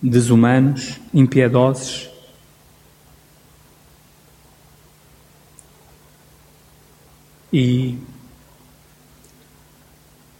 desumanos, 0.00 1.00
impiedosos. 1.12 2.11
E 7.52 7.98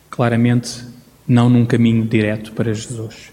claramente 0.08 0.84
não 1.26 1.48
num 1.48 1.64
caminho 1.64 2.06
direto 2.06 2.52
para 2.52 2.72
Jesus. 2.72 3.32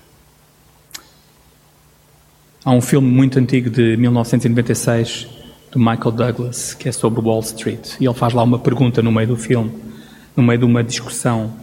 Há 2.63 2.71
um 2.71 2.81
filme 2.81 3.07
muito 3.09 3.39
antigo 3.39 3.69
de 3.69 3.95
1996 3.97 5.27
do 5.71 5.79
Michael 5.79 6.11
Douglas 6.11 6.73
que 6.73 6.89
é 6.89 6.91
sobre 6.91 7.21
Wall 7.21 7.39
Street 7.41 7.95
e 7.99 8.05
ele 8.05 8.13
faz 8.13 8.33
lá 8.33 8.43
uma 8.43 8.59
pergunta 8.59 9.01
no 9.01 9.11
meio 9.11 9.29
do 9.29 9.37
filme, 9.37 9.71
no 10.35 10.43
meio 10.43 10.59
de 10.59 10.65
uma 10.65 10.83
discussão. 10.83 11.53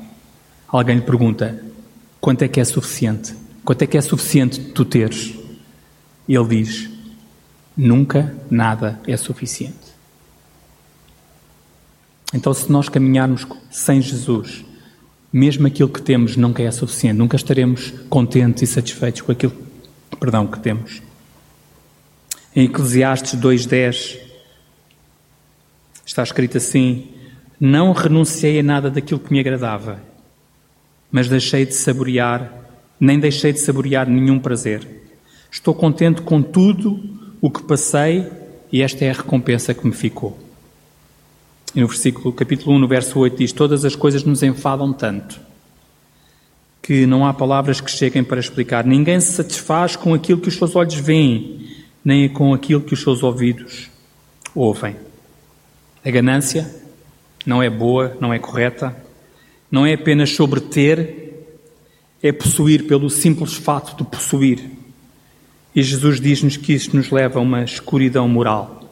Alguém 0.68 0.96
lhe 0.96 1.02
pergunta: 1.02 1.62
quanto 2.20 2.42
é 2.42 2.49
que 2.49 2.61
é 2.61 2.64
suficiente? 2.64 3.35
Quanto 3.64 3.82
é 3.82 3.87
que 3.87 3.96
é 3.96 4.00
suficiente 4.00 4.61
tu 4.61 4.85
teres? 4.85 5.35
E 6.26 6.35
ele 6.35 6.62
diz: 6.62 6.90
nunca 7.76 8.35
nada 8.50 9.00
é 9.06 9.16
suficiente. 9.16 9.85
Então, 12.35 12.52
se 12.52 12.71
nós 12.71 12.88
caminharmos 12.88 13.47
sem 13.71 14.00
Jesus, 14.00 14.64
mesmo 15.33 15.66
aquilo 15.66 15.88
que 15.88 16.02
temos 16.02 16.37
nunca 16.37 16.62
é 16.62 16.71
suficiente, 16.71 17.16
nunca 17.16 17.37
estaremos 17.37 17.92
contentes 18.09 18.62
e 18.62 18.66
satisfeitos 18.66 19.21
com 19.21 19.33
aquilo 19.33 19.66
perdão, 20.18 20.47
que 20.47 20.59
temos. 20.59 21.02
Em 22.54 22.64
Eclesiastes 22.64 23.38
2.10 23.38 24.18
está 26.04 26.23
escrito 26.23 26.56
assim: 26.56 27.09
Não 27.61 27.92
renunciei 27.92 28.61
a 28.61 28.62
nada 28.62 28.90
daquilo 28.90 29.21
que 29.21 29.33
me 29.33 29.40
agradava, 29.40 30.00
mas 31.11 31.28
deixei 31.28 31.66
de 31.66 31.75
saborear, 31.75 32.50
nem 32.99 33.18
deixei 33.18 33.52
de 33.52 33.61
saborear 33.61 34.09
nenhum 34.09 34.38
prazer. 34.38 34.87
Estou 35.50 35.75
contente 35.75 36.23
com 36.23 36.42
tudo 36.42 36.99
o 37.40 37.50
que 37.50 37.62
passei 37.62 38.26
e 38.73 38.83
esta 38.83 39.04
é 39.04 39.11
a 39.11 39.14
recompensa 39.14 39.75
que 39.75 39.87
me 39.87 39.92
ficou. 39.92 40.45
E 41.76 41.80
no 41.80 41.86
versículo, 41.86 42.32
capítulo 42.32 42.75
1, 42.75 42.78
no 42.78 42.89
verso 42.89 43.19
8, 43.19 43.36
diz: 43.36 43.52
Todas 43.52 43.84
as 43.84 43.95
coisas 43.95 44.25
nos 44.25 44.43
enfadam 44.43 44.95
tanto 44.95 45.39
que 46.80 47.04
não 47.04 47.26
há 47.26 47.34
palavras 47.34 47.80
que 47.80 47.91
cheguem 47.91 48.25
para 48.25 48.41
explicar. 48.41 48.86
Ninguém 48.86 49.21
se 49.21 49.32
satisfaz 49.32 49.95
com 49.95 50.15
aquilo 50.15 50.41
que 50.41 50.49
os 50.49 50.54
seus 50.54 50.75
olhos 50.75 50.95
veem, 50.95 51.69
nem 52.02 52.28
com 52.28 52.54
aquilo 52.54 52.80
que 52.80 52.95
os 52.95 53.02
seus 53.02 53.23
ouvidos 53.23 53.91
ouvem. 54.54 54.97
A 56.02 56.10
ganância 56.10 56.73
não 57.45 57.62
é 57.62 57.69
boa, 57.69 58.17
não 58.21 58.32
é 58.32 58.39
correta, 58.39 58.97
não 59.71 59.84
é 59.84 59.95
apenas 59.95 60.30
sobre 60.30 60.60
ter, 60.60 61.58
é 62.23 62.32
possuir 62.32 62.86
pelo 62.86 63.10
simples 63.10 63.54
fato 63.54 64.02
de 64.02 64.08
possuir. 64.08 64.71
E 65.75 65.82
Jesus 65.82 66.21
diz-nos 66.21 66.56
que 66.56 66.73
isso 66.73 66.97
nos 66.97 67.10
leva 67.10 67.39
a 67.39 67.43
uma 67.43 67.65
escuridão 67.65 68.26
moral, 68.28 68.89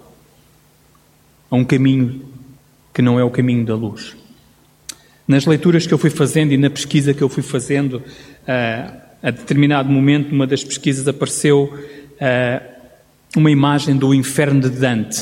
a 1.49 1.55
um 1.55 1.65
caminho 1.65 2.34
que 2.95 3.03
não 3.03 3.19
é 3.19 3.25
o 3.25 3.31
caminho 3.31 3.67
da 3.67 3.75
luz. 3.75 4.17
Nas 5.27 5.45
leituras 5.47 5.87
que 5.87 5.93
eu 5.93 5.99
fui 5.99 6.11
fazendo 6.11 6.53
e 6.53 6.57
na 6.57 6.71
pesquisa 6.71 7.13
que 7.13 7.23
eu 7.23 7.29
fui 7.29 7.43
fazendo, 7.43 7.95
uh, 7.95 9.05
a 9.23 9.31
determinado 9.31 9.91
momento, 9.91 10.31
numa 10.31 10.47
das 10.47 10.63
pesquisas, 10.63 11.09
apareceu 11.09 11.75
uh, 11.75 12.75
uma 13.37 13.51
imagem 13.51 13.97
do 13.97 14.15
inferno 14.15 14.61
de 14.61 14.69
Dante. 14.69 15.17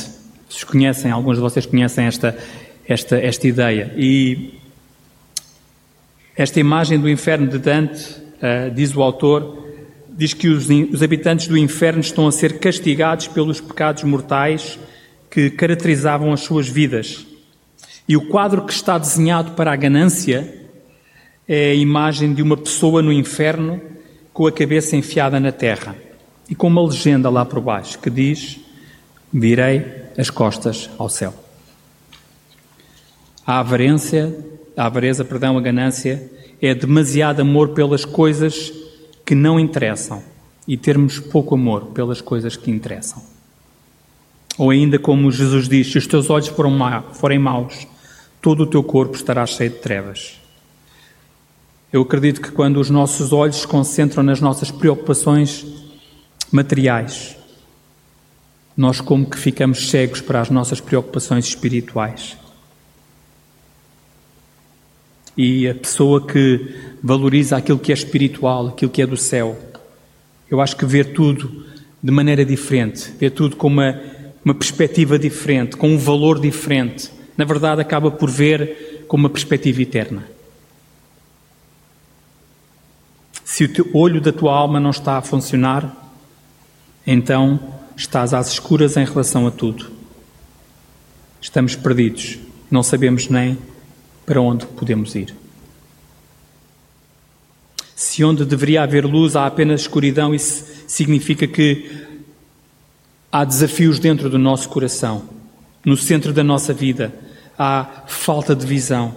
Vocês 0.48 0.64
conhecem, 0.64 1.11
alguns 1.11 1.37
de 1.37 1.40
vocês 1.40 1.64
conhecem 1.64 2.04
esta, 2.04 2.37
esta, 2.87 3.16
esta 3.16 3.48
ideia. 3.48 3.94
E 3.96 4.54
esta 6.37 6.61
imagem 6.61 6.98
do 6.98 7.08
inferno 7.08 7.46
de 7.46 7.58
Dante, 7.58 8.04
uh, 8.04 8.70
diz 8.74 8.94
o 8.94 9.00
autor, 9.00 9.66
diz 10.11 10.35
que 10.35 10.48
os, 10.48 10.68
os 10.92 11.02
habitantes 11.02 11.46
do 11.46 11.56
inferno 11.56 12.00
estão 12.00 12.26
a 12.26 12.32
ser 12.32 12.58
castigados 12.58 13.28
pelos 13.28 13.61
pecados 13.61 14.02
mortais 14.02 14.78
que 15.30 15.48
caracterizavam 15.48 16.32
as 16.32 16.40
suas 16.40 16.68
vidas. 16.68 17.32
E 18.08 18.16
o 18.16 18.28
quadro 18.28 18.64
que 18.64 18.72
está 18.72 18.98
desenhado 18.98 19.52
para 19.52 19.72
a 19.72 19.76
ganância 19.76 20.62
é 21.48 21.70
a 21.70 21.74
imagem 21.74 22.34
de 22.34 22.42
uma 22.42 22.56
pessoa 22.56 23.02
no 23.02 23.12
inferno 23.12 23.80
com 24.32 24.46
a 24.46 24.52
cabeça 24.52 24.96
enfiada 24.96 25.38
na 25.38 25.52
terra 25.52 25.96
e 26.48 26.54
com 26.54 26.66
uma 26.66 26.82
legenda 26.82 27.30
lá 27.30 27.44
por 27.44 27.60
baixo 27.60 27.98
que 27.98 28.10
diz: 28.10 28.58
Virei 29.32 29.84
as 30.16 30.30
costas 30.30 30.90
ao 30.98 31.08
céu. 31.08 31.34
A 33.46 33.58
avarência, 33.58 34.36
a 34.76 34.86
avareza, 34.86 35.24
perdão, 35.24 35.58
a 35.58 35.60
ganância 35.60 36.30
é 36.60 36.74
demasiado 36.74 37.40
amor 37.40 37.70
pelas 37.70 38.04
coisas 38.04 38.72
que 39.24 39.34
não 39.34 39.58
interessam 39.58 40.22
e 40.66 40.76
termos 40.76 41.18
pouco 41.18 41.54
amor 41.54 41.86
pelas 41.86 42.20
coisas 42.20 42.56
que 42.56 42.70
interessam. 42.70 43.22
Ou 44.58 44.70
ainda 44.70 44.98
como 44.98 45.30
Jesus 45.30 45.68
diz: 45.68 45.90
se 45.90 45.98
os 45.98 46.06
teus 46.06 46.30
olhos 46.30 46.52
forem 47.14 47.38
maus, 47.38 47.86
todo 48.42 48.64
o 48.64 48.66
teu 48.66 48.83
corpo 48.83 49.14
estará 49.14 49.46
cheio 49.46 49.70
de 49.70 49.76
trevas. 49.76 50.40
Eu 51.92 52.02
acredito 52.02 52.40
que 52.40 52.50
quando 52.50 52.81
os 52.81 52.90
nossos 52.90 53.33
olhos 53.33 53.57
se 53.57 53.66
concentram 53.66 54.22
nas 54.22 54.40
nossas 54.40 54.70
preocupações 54.70 55.64
materiais, 56.50 57.37
nós 58.76 59.00
como 59.00 59.31
que 59.31 59.38
ficamos 59.38 59.88
cegos 59.88 60.20
para 60.20 60.40
as 60.40 60.50
nossas 60.50 60.81
preocupações 60.81 61.46
espirituais. 61.46 62.37
E 65.37 65.68
a 65.68 65.74
pessoa 65.74 66.26
que 66.26 66.96
valoriza 67.02 67.57
aquilo 67.57 67.78
que 67.78 67.92
é 67.92 67.94
espiritual, 67.94 68.68
aquilo 68.68 68.90
que 68.90 69.02
é 69.02 69.07
do 69.07 69.16
céu, 69.16 69.57
eu 70.50 70.61
acho 70.61 70.76
que 70.76 70.85
vê 70.85 71.05
tudo 71.05 71.64
de 72.02 72.11
maneira 72.11 72.44
diferente, 72.44 73.12
vê 73.18 73.31
tudo 73.31 73.55
com 73.55 73.68
uma, 73.68 74.00
uma 74.44 74.55
perspectiva 74.55 75.18
diferente, 75.18 75.76
com 75.76 75.90
um 75.90 75.98
valor 75.98 76.40
diferente 76.40 77.21
na 77.37 77.45
verdade 77.45 77.81
acaba 77.81 78.11
por 78.11 78.31
ver 78.31 79.05
com 79.09 79.16
uma 79.16 79.31
perspectiva 79.31 79.83
eterna. 79.83 80.25
Se 83.45 83.64
o 83.64 83.99
olho 83.99 84.21
da 84.21 84.33
tua 84.33 84.55
alma 84.55 84.81
não 84.81 84.90
está 84.90 85.18
a 85.18 85.23
funcionar, 85.23 85.95
então 87.07 87.61
estás 87.97 88.33
às 88.33 88.51
escuras 88.51 88.97
em 88.97 89.05
relação 89.05 89.47
a 89.47 89.51
tudo. 89.51 89.90
Estamos 91.40 91.77
perdidos, 91.77 92.38
não 92.71 92.83
sabemos 92.83 93.29
nem 93.29 93.59
para 94.25 94.40
onde 94.40 94.64
podemos 94.66 95.14
ir. 95.14 95.35
Se 97.95 98.25
onde 98.25 98.45
deveria 98.45 98.83
haver 98.83 99.05
luz 99.05 99.37
há 99.37 99.47
apenas 99.47 99.83
escuridão, 99.83 100.35
isso 100.35 100.64
significa 100.87 101.47
que 101.47 102.07
há 103.31 103.45
desafios 103.45 103.99
dentro 103.99 104.29
do 104.29 104.38
nosso 104.38 104.68
coração, 104.68 105.29
no 105.85 105.97
centro 105.97 106.33
da 106.33 106.42
nossa 106.42 106.73
vida, 106.73 107.12
há 107.58 108.04
falta 108.06 108.54
de 108.54 108.66
visão. 108.66 109.14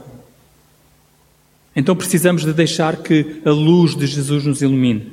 Então 1.75 1.95
precisamos 1.95 2.43
de 2.43 2.53
deixar 2.53 2.97
que 2.97 3.41
a 3.45 3.49
luz 3.49 3.95
de 3.95 4.07
Jesus 4.07 4.45
nos 4.45 4.61
ilumine, 4.61 5.11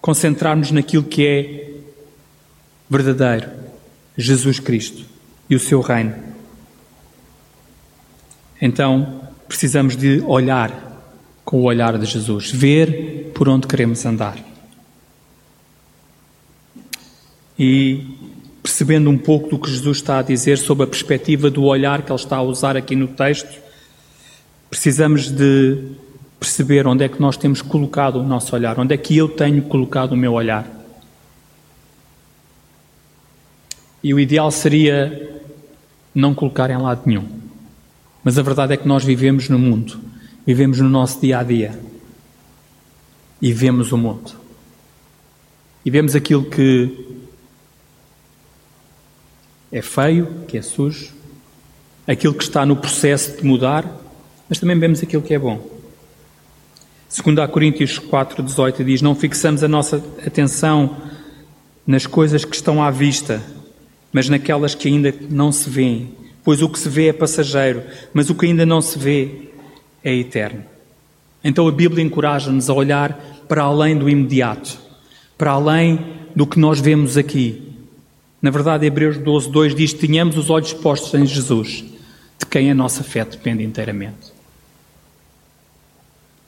concentrarmos 0.00 0.70
naquilo 0.70 1.04
que 1.04 1.26
é 1.26 1.70
verdadeiro, 2.88 3.48
Jesus 4.16 4.60
Cristo 4.60 5.04
e 5.48 5.54
o 5.54 5.60
seu 5.60 5.80
reino. 5.80 6.14
Então, 8.60 9.22
precisamos 9.48 9.96
de 9.96 10.20
olhar 10.26 10.90
com 11.44 11.60
o 11.60 11.64
olhar 11.64 11.96
de 11.98 12.04
Jesus, 12.04 12.50
ver 12.50 13.32
por 13.34 13.48
onde 13.48 13.66
queremos 13.66 14.04
andar. 14.04 14.38
E 17.58 18.04
percebendo 18.62 19.08
um 19.08 19.16
pouco 19.16 19.48
do 19.48 19.58
que 19.58 19.70
Jesus 19.70 19.98
está 19.98 20.18
a 20.18 20.22
dizer 20.22 20.58
sobre 20.58 20.84
a 20.84 20.86
perspectiva 20.86 21.50
do 21.50 21.64
olhar 21.64 22.02
que 22.02 22.12
ele 22.12 22.18
está 22.18 22.36
a 22.36 22.42
usar 22.42 22.76
aqui 22.76 22.94
no 22.94 23.08
texto, 23.08 23.58
precisamos 24.68 25.30
de 25.30 25.78
perceber 26.38 26.86
onde 26.86 27.04
é 27.04 27.08
que 27.08 27.20
nós 27.20 27.36
temos 27.36 27.60
colocado 27.60 28.16
o 28.16 28.22
nosso 28.22 28.54
olhar, 28.54 28.78
onde 28.78 28.94
é 28.94 28.96
que 28.96 29.16
eu 29.16 29.28
tenho 29.28 29.62
colocado 29.62 30.12
o 30.12 30.16
meu 30.16 30.32
olhar. 30.32 30.66
E 34.02 34.14
o 34.14 34.20
ideal 34.20 34.50
seria 34.50 35.38
não 36.14 36.34
colocar 36.34 36.70
em 36.70 36.78
lado 36.78 37.02
nenhum. 37.04 37.28
Mas 38.24 38.38
a 38.38 38.42
verdade 38.42 38.72
é 38.72 38.76
que 38.76 38.88
nós 38.88 39.04
vivemos 39.04 39.48
no 39.48 39.58
mundo, 39.58 40.00
vivemos 40.46 40.78
no 40.80 40.88
nosso 40.88 41.20
dia 41.20 41.38
a 41.38 41.42
dia 41.42 41.78
e 43.40 43.52
vemos 43.52 43.92
o 43.92 43.98
mundo. 43.98 44.32
E 45.84 45.90
vemos 45.90 46.14
aquilo 46.14 46.44
que 46.44 47.09
é 49.72 49.80
feio, 49.80 50.44
que 50.48 50.58
é 50.58 50.62
sujo, 50.62 51.12
aquilo 52.06 52.34
que 52.34 52.42
está 52.42 52.66
no 52.66 52.76
processo 52.76 53.36
de 53.36 53.44
mudar, 53.44 53.84
mas 54.48 54.58
também 54.58 54.78
vemos 54.78 55.02
aquilo 55.02 55.22
que 55.22 55.34
é 55.34 55.38
bom. 55.38 55.64
Segundo 57.08 57.40
a 57.40 57.48
Coríntios 57.48 57.98
4:18 57.98 58.84
diz: 58.84 59.02
"Não 59.02 59.14
fixamos 59.14 59.62
a 59.62 59.68
nossa 59.68 60.02
atenção 60.26 60.96
nas 61.86 62.06
coisas 62.06 62.44
que 62.44 62.54
estão 62.54 62.82
à 62.82 62.90
vista, 62.90 63.42
mas 64.12 64.28
naquelas 64.28 64.74
que 64.74 64.88
ainda 64.88 65.14
não 65.28 65.52
se 65.52 65.68
veem, 65.68 66.14
pois 66.44 66.62
o 66.62 66.68
que 66.68 66.78
se 66.78 66.88
vê 66.88 67.08
é 67.08 67.12
passageiro, 67.12 67.82
mas 68.12 68.30
o 68.30 68.34
que 68.34 68.46
ainda 68.46 68.66
não 68.66 68.80
se 68.80 68.98
vê 68.98 69.50
é 70.02 70.14
eterno." 70.14 70.64
Então 71.42 71.66
a 71.66 71.72
Bíblia 71.72 72.04
encoraja-nos 72.04 72.68
a 72.68 72.74
olhar 72.74 73.12
para 73.48 73.62
além 73.62 73.96
do 73.96 74.08
imediato, 74.08 74.78
para 75.38 75.52
além 75.52 75.98
do 76.34 76.46
que 76.46 76.58
nós 76.58 76.80
vemos 76.80 77.16
aqui, 77.16 77.69
na 78.42 78.50
verdade, 78.50 78.86
Hebreus 78.86 79.18
12, 79.18 79.50
2 79.50 79.74
diz: 79.74 79.92
Tenhamos 79.92 80.36
os 80.36 80.48
olhos 80.48 80.72
postos 80.72 81.12
em 81.14 81.26
Jesus, 81.26 81.84
de 82.38 82.46
quem 82.46 82.70
a 82.70 82.74
nossa 82.74 83.04
fé 83.04 83.24
depende 83.24 83.62
inteiramente. 83.62 84.32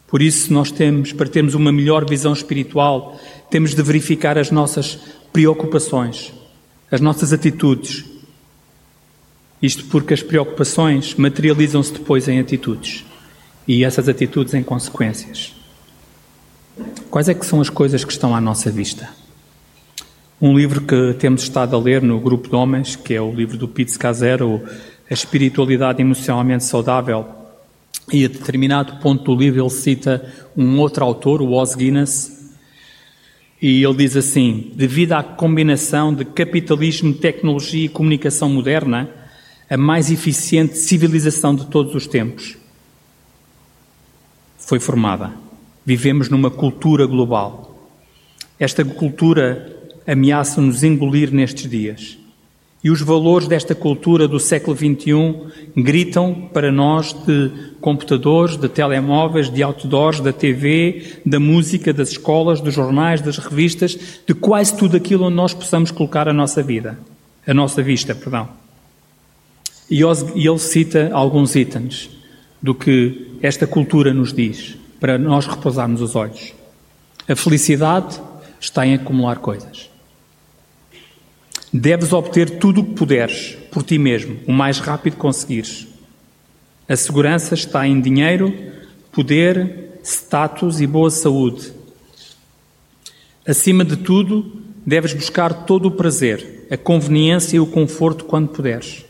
Por 0.08 0.20
isso, 0.22 0.52
nós 0.52 0.70
temos, 0.70 1.12
para 1.12 1.28
termos 1.28 1.54
uma 1.54 1.72
melhor 1.72 2.08
visão 2.08 2.32
espiritual, 2.32 3.18
temos 3.50 3.74
de 3.74 3.82
verificar 3.82 4.38
as 4.38 4.50
nossas 4.50 4.98
preocupações, 5.32 6.32
as 6.90 7.00
nossas 7.00 7.32
atitudes. 7.32 8.04
Isto 9.60 9.84
porque 9.86 10.12
as 10.12 10.22
preocupações 10.22 11.14
materializam-se 11.14 11.92
depois 11.92 12.26
em 12.28 12.40
atitudes 12.40 13.04
e 13.66 13.84
essas 13.84 14.08
atitudes 14.08 14.54
em 14.54 14.62
consequências. 14.62 15.54
Quais 17.10 17.28
é 17.28 17.34
que 17.34 17.46
são 17.46 17.60
as 17.60 17.70
coisas 17.70 18.04
que 18.04 18.12
estão 18.12 18.34
à 18.34 18.40
nossa 18.40 18.70
vista? 18.70 19.08
Um 20.44 20.58
livro 20.58 20.80
que 20.80 21.14
temos 21.20 21.44
estado 21.44 21.76
a 21.76 21.78
ler 21.78 22.02
no 22.02 22.18
grupo 22.18 22.48
de 22.48 22.56
homens, 22.56 22.96
que 22.96 23.14
é 23.14 23.22
o 23.22 23.32
livro 23.32 23.56
do 23.56 23.68
Pete 23.68 23.96
Casero, 23.96 24.60
A 25.08 25.14
Espiritualidade 25.14 26.02
Emocionalmente 26.02 26.64
Saudável, 26.64 27.24
e 28.12 28.24
a 28.24 28.28
determinado 28.28 28.96
ponto 28.96 29.22
do 29.22 29.40
livro 29.40 29.62
ele 29.62 29.70
cita 29.70 30.28
um 30.56 30.80
outro 30.80 31.04
autor, 31.04 31.40
o 31.40 31.56
Os 31.56 31.76
Guinness, 31.76 32.52
e 33.62 33.84
ele 33.84 33.94
diz 33.94 34.16
assim: 34.16 34.72
devido 34.74 35.12
à 35.12 35.22
combinação 35.22 36.12
de 36.12 36.24
capitalismo, 36.24 37.14
tecnologia 37.14 37.84
e 37.84 37.88
comunicação 37.88 38.50
moderna, 38.50 39.08
a 39.70 39.76
mais 39.76 40.10
eficiente 40.10 40.76
civilização 40.76 41.54
de 41.54 41.66
todos 41.66 41.94
os 41.94 42.08
tempos 42.08 42.56
foi 44.58 44.80
formada. 44.80 45.30
Vivemos 45.86 46.28
numa 46.28 46.50
cultura 46.50 47.06
global. 47.06 47.78
Esta 48.58 48.84
cultura 48.84 49.81
ameaçam-nos 50.06 50.82
engolir 50.82 51.32
nestes 51.32 51.68
dias. 51.68 52.18
E 52.84 52.90
os 52.90 53.00
valores 53.00 53.46
desta 53.46 53.76
cultura 53.76 54.26
do 54.26 54.40
século 54.40 54.76
XXI 54.76 55.70
gritam 55.76 56.48
para 56.52 56.72
nós 56.72 57.12
de 57.12 57.52
computadores, 57.80 58.56
de 58.56 58.68
telemóveis, 58.68 59.48
de 59.48 59.62
outdoors, 59.62 60.18
da 60.18 60.32
TV, 60.32 61.20
da 61.24 61.38
música, 61.38 61.92
das 61.92 62.10
escolas, 62.10 62.60
dos 62.60 62.74
jornais, 62.74 63.20
das 63.20 63.38
revistas, 63.38 63.96
de 64.26 64.34
quase 64.34 64.76
tudo 64.76 64.96
aquilo 64.96 65.26
onde 65.26 65.36
nós 65.36 65.54
possamos 65.54 65.92
colocar 65.92 66.28
a 66.28 66.32
nossa 66.32 66.60
vida, 66.60 66.98
a 67.46 67.54
nossa 67.54 67.80
vista, 67.82 68.16
perdão. 68.16 68.48
E 69.88 70.02
ele 70.02 70.58
cita 70.58 71.10
alguns 71.12 71.54
itens 71.54 72.10
do 72.60 72.74
que 72.74 73.38
esta 73.40 73.66
cultura 73.66 74.12
nos 74.12 74.32
diz, 74.32 74.76
para 74.98 75.16
nós 75.18 75.46
repousarmos 75.46 76.00
os 76.00 76.16
olhos. 76.16 76.52
A 77.28 77.36
felicidade 77.36 78.20
está 78.60 78.84
em 78.84 78.94
acumular 78.94 79.36
coisas. 79.36 79.91
Deves 81.72 82.12
obter 82.12 82.58
tudo 82.58 82.82
o 82.82 82.84
que 82.84 82.94
puderes 82.94 83.56
por 83.70 83.82
ti 83.82 83.96
mesmo, 83.96 84.38
o 84.46 84.52
mais 84.52 84.78
rápido 84.78 85.16
conseguires. 85.16 85.88
A 86.86 86.94
segurança 86.94 87.54
está 87.54 87.86
em 87.86 87.98
dinheiro, 87.98 88.54
poder, 89.10 89.98
status 90.04 90.80
e 90.80 90.86
boa 90.86 91.10
saúde. 91.10 91.72
Acima 93.46 93.84
de 93.84 93.96
tudo, 93.96 94.60
deves 94.84 95.14
buscar 95.14 95.64
todo 95.64 95.86
o 95.86 95.90
prazer, 95.90 96.66
a 96.70 96.76
conveniência 96.76 97.56
e 97.56 97.60
o 97.60 97.66
conforto 97.66 98.26
quando 98.26 98.48
puderes. 98.48 99.06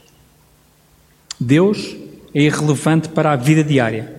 Deus 1.40 1.96
é 2.32 2.42
irrelevante 2.42 3.08
para 3.08 3.32
a 3.32 3.36
vida 3.36 3.64
diária. 3.64 4.14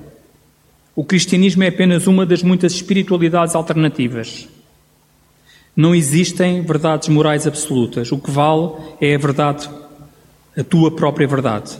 O 0.94 1.06
cristianismo 1.06 1.64
é 1.64 1.70
apenas 1.70 2.06
uma 2.06 2.26
das 2.26 2.44
muitas 2.44 2.74
espiritualidades 2.74 3.56
alternativas. 3.56 4.50
Não 5.76 5.96
existem 5.96 6.62
verdades 6.62 7.10
morais 7.10 7.48
absolutas. 7.48 8.12
O 8.12 8.18
que 8.18 8.30
vale 8.30 8.74
é 9.02 9.16
a 9.16 9.18
verdade, 9.18 9.70
a 10.56 10.64
tua 10.64 10.92
própria 10.92 11.28
verdade. 11.28 11.78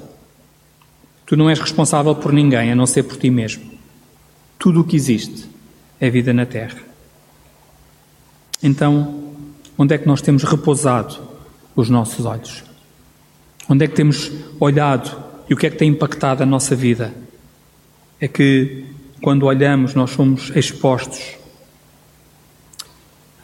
Tu 1.26 1.38
não 1.38 1.50
és 1.50 1.60
responsável 1.60 2.16
por 2.16 2.34
ninguém, 2.34 2.72
a 2.72 2.76
não 2.76 2.86
ser 2.86 3.04
por 3.04 3.18
ti 3.18 3.30
mesmo. 3.30 3.64
Tudo 4.58 4.82
o 4.82 4.84
que 4.84 4.96
existe 4.96 5.46
é 6.00 6.10
vida 6.10 6.34
na 6.34 6.46
Terra. 6.46 6.80
Então, 8.62 9.34
onde 9.78 9.94
é 9.94 9.98
que 9.98 10.08
nós 10.08 10.22
temos 10.22 10.44
repousado 10.44 11.16
os 11.76 11.90
nossos 11.90 12.26
olhos? 12.26 12.64
Onde 13.70 13.86
é 13.86 13.88
que 13.88 13.96
temos 13.96 14.32
olhado 14.60 15.24
e 15.50 15.54
o 15.54 15.58
que 15.58 15.68
é 15.68 15.70
que 15.70 15.78
tem 15.78 15.90
impactado 15.90 16.44
a 16.44 16.46
nossa 16.46 16.76
vida? 16.76 17.14
É 18.20 18.28
que 18.28 18.86
quando 19.22 19.46
olhamos, 19.46 19.94
nós 19.94 20.12
somos 20.12 20.50
expostos 20.56 21.36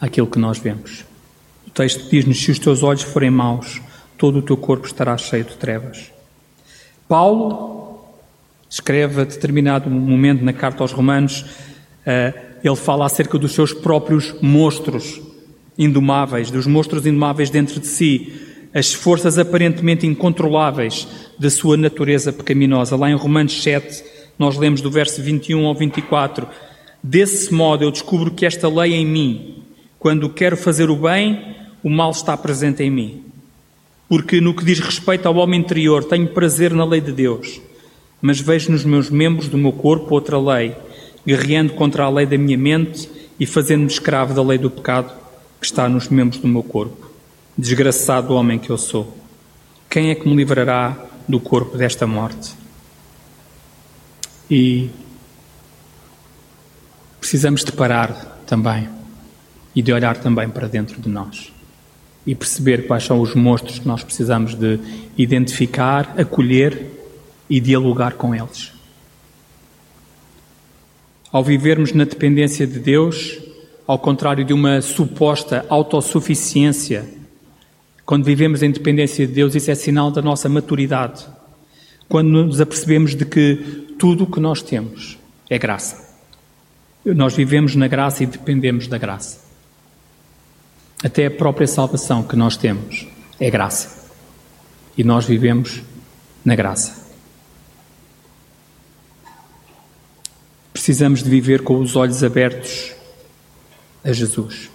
aquilo 0.00 0.26
que 0.26 0.38
nós 0.38 0.58
vemos. 0.58 1.04
O 1.66 1.70
texto 1.70 2.08
diz-nos: 2.08 2.42
se 2.42 2.50
os 2.50 2.58
teus 2.58 2.82
olhos 2.82 3.02
forem 3.02 3.30
maus, 3.30 3.80
todo 4.16 4.38
o 4.38 4.42
teu 4.42 4.56
corpo 4.56 4.86
estará 4.86 5.16
cheio 5.16 5.44
de 5.44 5.56
trevas. 5.56 6.10
Paulo 7.08 8.04
escreve 8.68 9.20
a 9.20 9.24
determinado 9.24 9.90
momento 9.90 10.44
na 10.44 10.52
carta 10.52 10.84
aos 10.84 10.92
Romanos, 10.92 11.40
uh, 11.40 12.50
ele 12.62 12.76
fala 12.76 13.04
acerca 13.04 13.36
dos 13.36 13.52
seus 13.52 13.72
próprios 13.72 14.34
monstros 14.40 15.20
indomáveis, 15.76 16.50
dos 16.50 16.66
monstros 16.66 17.04
indomáveis 17.06 17.50
dentro 17.50 17.80
de 17.80 17.86
si, 17.86 18.32
as 18.72 18.92
forças 18.92 19.38
aparentemente 19.38 20.06
incontroláveis 20.06 21.08
da 21.38 21.50
sua 21.50 21.76
natureza 21.76 22.32
pecaminosa. 22.32 22.94
Lá 22.96 23.10
em 23.10 23.14
Romanos 23.14 23.60
7, 23.60 24.04
nós 24.38 24.56
lemos 24.56 24.80
do 24.80 24.90
verso 24.90 25.20
21 25.20 25.66
ao 25.66 25.74
24: 25.74 26.46
Desse 27.02 27.52
modo 27.52 27.82
eu 27.82 27.90
descubro 27.90 28.30
que 28.30 28.46
esta 28.46 28.68
lei 28.68 28.94
em 28.94 29.06
mim, 29.06 29.59
quando 30.00 30.30
quero 30.30 30.56
fazer 30.56 30.88
o 30.88 30.96
bem, 30.96 31.54
o 31.82 31.90
mal 31.90 32.10
está 32.10 32.34
presente 32.34 32.82
em 32.82 32.90
mim. 32.90 33.24
Porque 34.08 34.40
no 34.40 34.54
que 34.54 34.64
diz 34.64 34.80
respeito 34.80 35.28
ao 35.28 35.36
homem 35.36 35.60
interior, 35.60 36.02
tenho 36.02 36.26
prazer 36.28 36.72
na 36.72 36.86
lei 36.86 37.02
de 37.02 37.12
Deus, 37.12 37.60
mas 38.20 38.40
vejo 38.40 38.72
nos 38.72 38.82
meus 38.82 39.10
membros 39.10 39.46
do 39.46 39.58
meu 39.58 39.72
corpo 39.72 40.14
outra 40.14 40.40
lei, 40.40 40.74
guerreando 41.24 41.74
contra 41.74 42.04
a 42.04 42.08
lei 42.08 42.24
da 42.24 42.38
minha 42.38 42.56
mente 42.56 43.10
e 43.38 43.44
fazendo-me 43.44 43.88
escravo 43.88 44.32
da 44.32 44.42
lei 44.42 44.56
do 44.56 44.70
pecado 44.70 45.12
que 45.60 45.66
está 45.66 45.86
nos 45.86 46.08
membros 46.08 46.40
do 46.40 46.48
meu 46.48 46.62
corpo. 46.62 47.10
Desgraçado 47.56 48.32
homem 48.32 48.58
que 48.58 48.70
eu 48.70 48.78
sou. 48.78 49.14
Quem 49.90 50.08
é 50.08 50.14
que 50.14 50.26
me 50.26 50.34
livrará 50.34 50.96
do 51.28 51.38
corpo 51.38 51.76
desta 51.76 52.06
morte? 52.06 52.54
E 54.50 54.88
precisamos 57.20 57.62
de 57.62 57.72
parar 57.72 58.40
também 58.46 58.99
e 59.74 59.82
de 59.82 59.92
olhar 59.92 60.16
também 60.16 60.48
para 60.48 60.68
dentro 60.68 61.00
de 61.00 61.08
nós 61.08 61.52
e 62.26 62.34
perceber 62.34 62.86
quais 62.86 63.04
são 63.04 63.20
os 63.20 63.34
monstros 63.34 63.78
que 63.78 63.88
nós 63.88 64.04
precisamos 64.04 64.54
de 64.54 64.78
identificar, 65.16 66.14
acolher 66.18 66.86
e 67.48 67.60
dialogar 67.60 68.14
com 68.14 68.34
eles. 68.34 68.72
Ao 71.32 71.42
vivermos 71.42 71.92
na 71.92 72.04
dependência 72.04 72.66
de 72.66 72.78
Deus, 72.78 73.38
ao 73.86 73.98
contrário 73.98 74.44
de 74.44 74.52
uma 74.52 74.80
suposta 74.82 75.64
autossuficiência, 75.68 77.08
quando 78.04 78.24
vivemos 78.24 78.62
em 78.62 78.70
dependência 78.70 79.26
de 79.26 79.32
Deus, 79.32 79.54
isso 79.54 79.70
é 79.70 79.74
sinal 79.74 80.10
da 80.10 80.20
nossa 80.20 80.48
maturidade. 80.48 81.26
quando 82.08 82.28
nos 82.28 82.60
apercebemos 82.60 83.14
de 83.14 83.24
que 83.24 83.94
tudo 83.96 84.24
o 84.24 84.26
que 84.26 84.40
nós 84.40 84.60
temos 84.60 85.16
é 85.48 85.56
graça. 85.56 86.12
Nós 87.04 87.36
vivemos 87.36 87.76
na 87.76 87.86
graça 87.86 88.24
e 88.24 88.26
dependemos 88.26 88.88
da 88.88 88.98
graça. 88.98 89.49
Até 91.02 91.26
a 91.26 91.30
própria 91.30 91.66
salvação 91.66 92.22
que 92.22 92.36
nós 92.36 92.56
temos 92.56 93.06
é 93.38 93.50
graça. 93.50 94.10
E 94.96 95.02
nós 95.02 95.24
vivemos 95.24 95.82
na 96.44 96.54
graça. 96.54 97.08
Precisamos 100.72 101.22
de 101.22 101.30
viver 101.30 101.62
com 101.62 101.80
os 101.80 101.96
olhos 101.96 102.22
abertos 102.22 102.92
a 104.04 104.12
Jesus, 104.12 104.70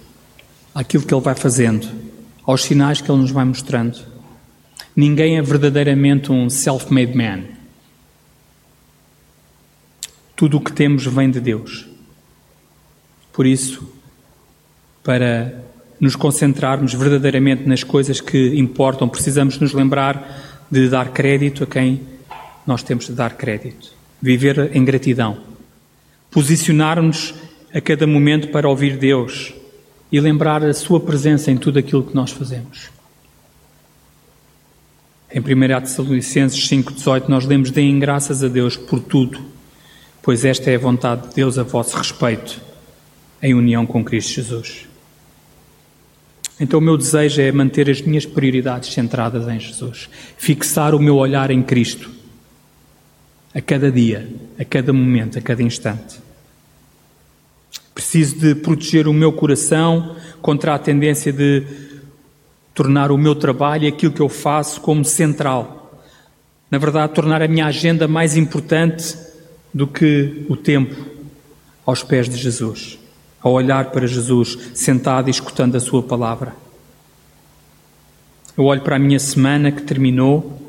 àquilo 0.74 1.04
que 1.04 1.14
Ele 1.14 1.22
vai 1.22 1.34
fazendo, 1.34 1.88
aos 2.44 2.62
sinais 2.62 3.00
que 3.00 3.10
Ele 3.10 3.20
nos 3.20 3.30
vai 3.30 3.44
mostrando. 3.44 3.98
Ninguém 4.94 5.36
é 5.36 5.42
verdadeiramente 5.42 6.32
um 6.32 6.48
self-made 6.48 7.16
man. 7.16 7.44
Tudo 10.34 10.58
o 10.58 10.60
que 10.60 10.72
temos 10.72 11.06
vem 11.06 11.30
de 11.30 11.40
Deus. 11.40 11.86
Por 13.32 13.46
isso, 13.46 13.92
para 15.02 15.62
nos 16.00 16.16
concentrarmos 16.16 16.94
verdadeiramente 16.94 17.66
nas 17.66 17.82
coisas 17.82 18.20
que 18.20 18.58
importam, 18.58 19.08
precisamos 19.08 19.58
nos 19.58 19.72
lembrar 19.72 20.66
de 20.70 20.88
dar 20.88 21.10
crédito 21.10 21.64
a 21.64 21.66
quem 21.66 22.00
nós 22.66 22.82
temos 22.82 23.06
de 23.06 23.12
dar 23.12 23.34
crédito. 23.34 23.92
Viver 24.20 24.74
em 24.74 24.84
gratidão. 24.84 25.38
Posicionar-nos 26.30 27.34
a 27.72 27.80
cada 27.80 28.06
momento 28.06 28.48
para 28.48 28.68
ouvir 28.68 28.96
Deus 28.96 29.54
e 30.10 30.20
lembrar 30.20 30.64
a 30.64 30.72
Sua 30.72 31.00
presença 31.00 31.50
em 31.50 31.56
tudo 31.56 31.78
aquilo 31.78 32.02
que 32.02 32.14
nós 32.14 32.30
fazemos. 32.30 32.90
Em 35.32 35.40
1 35.40 35.80
Tessalonicenses 35.80 36.68
5,18 36.68 37.28
nós 37.28 37.44
lemos: 37.44 37.70
Deem 37.70 37.98
graças 37.98 38.42
a 38.42 38.48
Deus 38.48 38.76
por 38.76 39.00
tudo, 39.00 39.38
pois 40.22 40.44
esta 40.44 40.70
é 40.70 40.76
a 40.76 40.78
vontade 40.78 41.28
de 41.28 41.34
Deus 41.34 41.58
a 41.58 41.62
vosso 41.62 41.96
respeito, 41.96 42.60
em 43.42 43.54
união 43.54 43.84
com 43.84 44.04
Cristo 44.04 44.34
Jesus. 44.34 44.86
Então, 46.58 46.80
o 46.80 46.82
meu 46.82 46.96
desejo 46.96 47.40
é 47.42 47.52
manter 47.52 47.90
as 47.90 48.00
minhas 48.00 48.24
prioridades 48.24 48.92
centradas 48.92 49.46
em 49.46 49.60
Jesus, 49.60 50.08
fixar 50.38 50.94
o 50.94 50.98
meu 50.98 51.16
olhar 51.16 51.50
em 51.50 51.62
Cristo, 51.62 52.10
a 53.54 53.60
cada 53.60 53.92
dia, 53.92 54.26
a 54.58 54.64
cada 54.64 54.92
momento, 54.92 55.38
a 55.38 55.42
cada 55.42 55.62
instante. 55.62 56.18
Preciso 57.94 58.38
de 58.38 58.54
proteger 58.54 59.06
o 59.06 59.12
meu 59.12 59.32
coração 59.32 60.16
contra 60.40 60.74
a 60.74 60.78
tendência 60.78 61.32
de 61.32 61.62
tornar 62.74 63.10
o 63.10 63.18
meu 63.18 63.34
trabalho 63.34 63.84
e 63.84 63.88
aquilo 63.88 64.12
que 64.12 64.20
eu 64.20 64.28
faço 64.28 64.80
como 64.80 65.04
central. 65.04 66.02
Na 66.70 66.78
verdade, 66.78 67.14
tornar 67.14 67.42
a 67.42 67.48
minha 67.48 67.66
agenda 67.66 68.08
mais 68.08 68.36
importante 68.36 69.16
do 69.72 69.86
que 69.86 70.44
o 70.48 70.56
tempo 70.56 70.94
aos 71.84 72.02
pés 72.02 72.28
de 72.28 72.36
Jesus 72.36 72.98
a 73.46 73.48
olhar 73.48 73.92
para 73.92 74.08
Jesus 74.08 74.58
sentado 74.74 75.28
e 75.28 75.30
escutando 75.30 75.76
a 75.76 75.80
Sua 75.80 76.02
palavra. 76.02 76.52
Eu 78.58 78.64
olho 78.64 78.80
para 78.80 78.96
a 78.96 78.98
minha 78.98 79.20
semana 79.20 79.70
que 79.70 79.82
terminou 79.82 80.60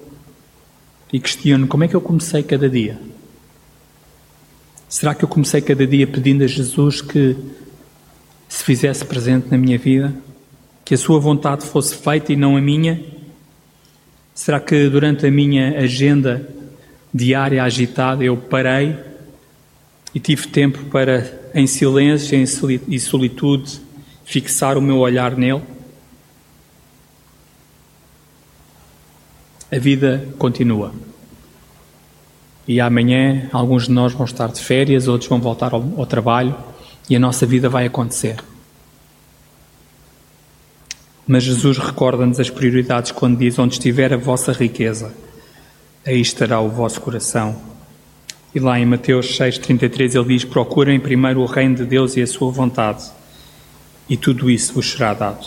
e 1.12 1.20
questiono 1.20 1.66
como 1.66 1.86
é 1.86 1.88
que 1.88 1.96
eu 1.96 2.02
comecei 2.02 2.44
cada 2.44 2.70
dia. 2.70 3.00
Será 4.88 5.16
que 5.16 5.26
eu 5.26 5.28
comecei 5.28 5.60
cada 5.60 5.88
dia 5.88 6.06
pedindo 6.06 6.44
a 6.44 6.48
Jesus 6.48 7.02
que 7.02 7.36
se 8.48 8.64
fizesse 8.64 9.04
presente 9.04 9.48
na 9.50 9.58
minha 9.58 9.80
vida? 9.80 10.14
Que 10.86 10.94
a 10.94 10.98
Sua 11.00 11.20
vontade 11.20 11.66
fosse 11.66 11.96
feita 11.96 12.32
e 12.32 12.36
não 12.36 12.56
a 12.56 12.62
minha? 12.62 13.04
Será 14.36 14.60
que 14.60 14.88
durante 14.88 15.26
a 15.26 15.32
minha 15.32 15.80
agenda 15.80 16.48
diária 17.12 17.64
agitada 17.64 18.24
eu 18.24 18.38
parei 18.38 18.96
e 20.14 20.20
tive 20.20 20.48
tempo 20.50 20.86
para 20.92 21.47
em 21.58 21.66
silêncio 21.66 22.38
e 22.88 23.00
solitude, 23.00 23.82
fixar 24.24 24.78
o 24.78 24.82
meu 24.82 25.00
olhar 25.00 25.36
nele? 25.36 25.64
A 29.72 29.80
vida 29.80 30.30
continua. 30.38 30.94
E 32.68 32.80
amanhã 32.80 33.50
alguns 33.52 33.86
de 33.86 33.92
nós 33.92 34.14
vão 34.14 34.26
estar 34.26 34.50
de 34.50 34.62
férias, 34.62 35.08
outros 35.08 35.28
vão 35.28 35.42
voltar 35.42 35.74
ao, 35.74 35.82
ao 35.98 36.06
trabalho 36.06 36.56
e 37.10 37.16
a 37.16 37.20
nossa 37.20 37.44
vida 37.44 37.68
vai 37.68 37.88
acontecer. 37.88 38.38
Mas 41.26 41.44
Jesus 41.44 41.80
recorda-nos 41.80 42.40
as 42.40 42.52
prioridades 42.52 43.12
quando 43.12 43.40
diz: 43.40 43.58
Onde 43.58 43.74
estiver 43.74 44.14
a 44.14 44.18
vossa 44.18 44.52
riqueza, 44.52 45.12
aí 46.06 46.22
estará 46.22 46.62
o 46.62 46.70
vosso 46.70 47.02
coração. 47.02 47.77
E 48.58 48.60
lá 48.60 48.80
em 48.80 48.88
Mateus 48.88 49.38
6,33 49.38 50.16
ele 50.16 50.34
diz: 50.34 50.44
Procurem 50.44 51.00
primeiro 51.00 51.42
o 51.42 51.46
reino 51.46 51.76
de 51.76 51.86
Deus 51.86 52.18
e 52.18 52.24
a 52.24 52.26
sua 52.26 52.52
vontade, 52.52 53.06
e 54.10 54.18
tudo 54.18 54.50
isso 54.50 54.74
vos 54.74 54.94
será 54.94 55.14
dado. 55.14 55.46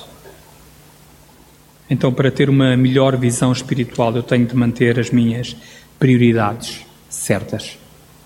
Então, 1.90 2.12
para 2.12 2.30
ter 2.30 2.48
uma 2.48 2.76
melhor 2.76 3.16
visão 3.16 3.50
espiritual, 3.50 4.14
eu 4.14 4.22
tenho 4.22 4.46
de 4.46 4.54
manter 4.54 4.96
as 4.96 5.10
minhas 5.10 5.56
prioridades 5.98 6.86
certas, 7.08 7.76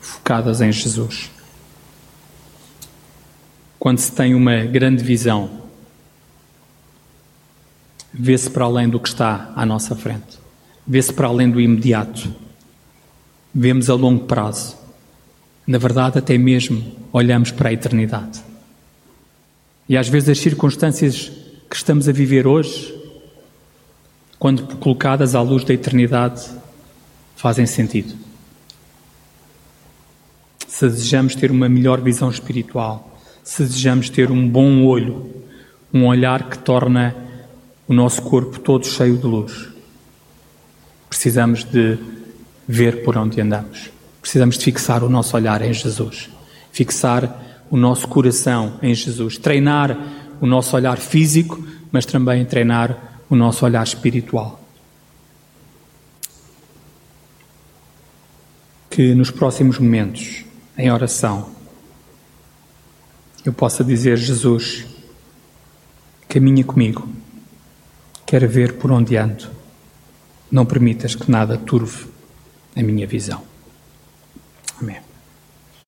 focadas 0.03 0.61
em 0.61 0.71
Jesus. 0.71 1.31
Quando 3.79 4.01
se 4.01 4.13
tem 4.13 4.35
uma 4.35 4.65
grande 4.65 5.03
visão, 5.03 5.63
vê-se 8.13 8.51
para 8.51 8.67
além 8.67 8.87
do 8.87 9.01
que 9.01 9.09
está 9.09 9.51
à 9.57 9.65
nossa 9.65 9.97
frente, 9.97 10.39
vê-se 10.87 11.11
para 11.11 11.29
além 11.29 11.51
do 11.51 11.59
imediato 11.59 12.44
vemos 13.55 13.89
a 13.89 13.95
longo 13.95 14.25
prazo. 14.25 14.77
Na 15.67 15.79
verdade, 15.79 16.19
até 16.19 16.37
mesmo 16.37 16.85
olhamos 17.13 17.51
para 17.51 17.69
a 17.69 17.73
eternidade. 17.73 18.43
E 19.89 19.97
às 19.97 20.09
vezes 20.09 20.31
as 20.31 20.39
circunstâncias 20.39 21.31
que 21.71 21.77
estamos 21.77 22.09
a 22.09 22.13
viver 22.13 22.47
hoje, 22.47 22.95
quando 24.39 24.77
colocadas 24.77 25.35
à 25.35 25.41
luz 25.41 25.65
da 25.65 25.73
eternidade, 25.73 26.51
fazem 27.37 27.67
sentido. 27.67 28.15
Se 30.67 30.89
desejamos 30.89 31.35
ter 31.35 31.51
uma 31.51 31.69
melhor 31.69 32.01
visão 32.01 32.29
espiritual, 32.29 33.17
se 33.43 33.63
desejamos 33.63 34.11
ter 34.11 34.31
um 34.31 34.49
bom 34.49 34.85
olho, 34.85 35.31
um 35.93 36.07
olhar 36.07 36.49
que 36.49 36.59
torna 36.59 37.15
o 37.87 37.95
nosso 37.95 38.23
corpo 38.23 38.59
todo 38.59 38.87
cheio 38.87 39.17
de 39.17 39.27
luz, 39.27 39.69
precisamos 41.09 41.63
de 41.65 41.99
ver 42.67 43.03
por 43.05 43.17
onde 43.17 43.41
andamos. 43.41 43.91
Precisamos 44.21 44.57
de 44.57 44.65
fixar 44.65 45.05
o 45.05 45.09
nosso 45.09 45.37
olhar 45.37 45.61
em 45.63 45.73
Jesus, 45.73 46.31
fixar 46.73 47.43
o 47.71 47.77
nosso 47.77 48.09
coração 48.09 48.79
em 48.83 48.95
Jesus, 48.95 49.39
treinar 49.39 49.97
o 50.41 50.47
nosso 50.47 50.75
olhar 50.77 50.99
físico, 50.99 51.63
mas 51.93 52.07
também 52.07 52.45
treinar 52.45 53.23
o 53.29 53.37
nosso 53.37 53.65
olhar 53.65 53.83
espiritual. 53.85 54.61
Que 58.91 59.15
nos 59.15 59.31
próximos 59.31 59.79
momentos, 59.79 60.45
em 60.79 60.91
oração, 60.91 61.51
eu 63.45 63.53
possa 63.53 63.85
dizer: 63.85 64.17
Jesus, 64.17 64.87
caminha 66.29 66.65
comigo, 66.65 67.09
quero 68.25 68.49
ver 68.49 68.75
por 68.75 68.91
onde 68.91 69.17
ando, 69.17 69.49
não 70.51 70.65
permitas 70.65 71.15
que 71.15 71.31
nada 71.31 71.59
turve 71.59 72.14
a 72.77 72.83
minha 72.83 73.07
visão. 73.07 73.43
Amém. 74.81 75.14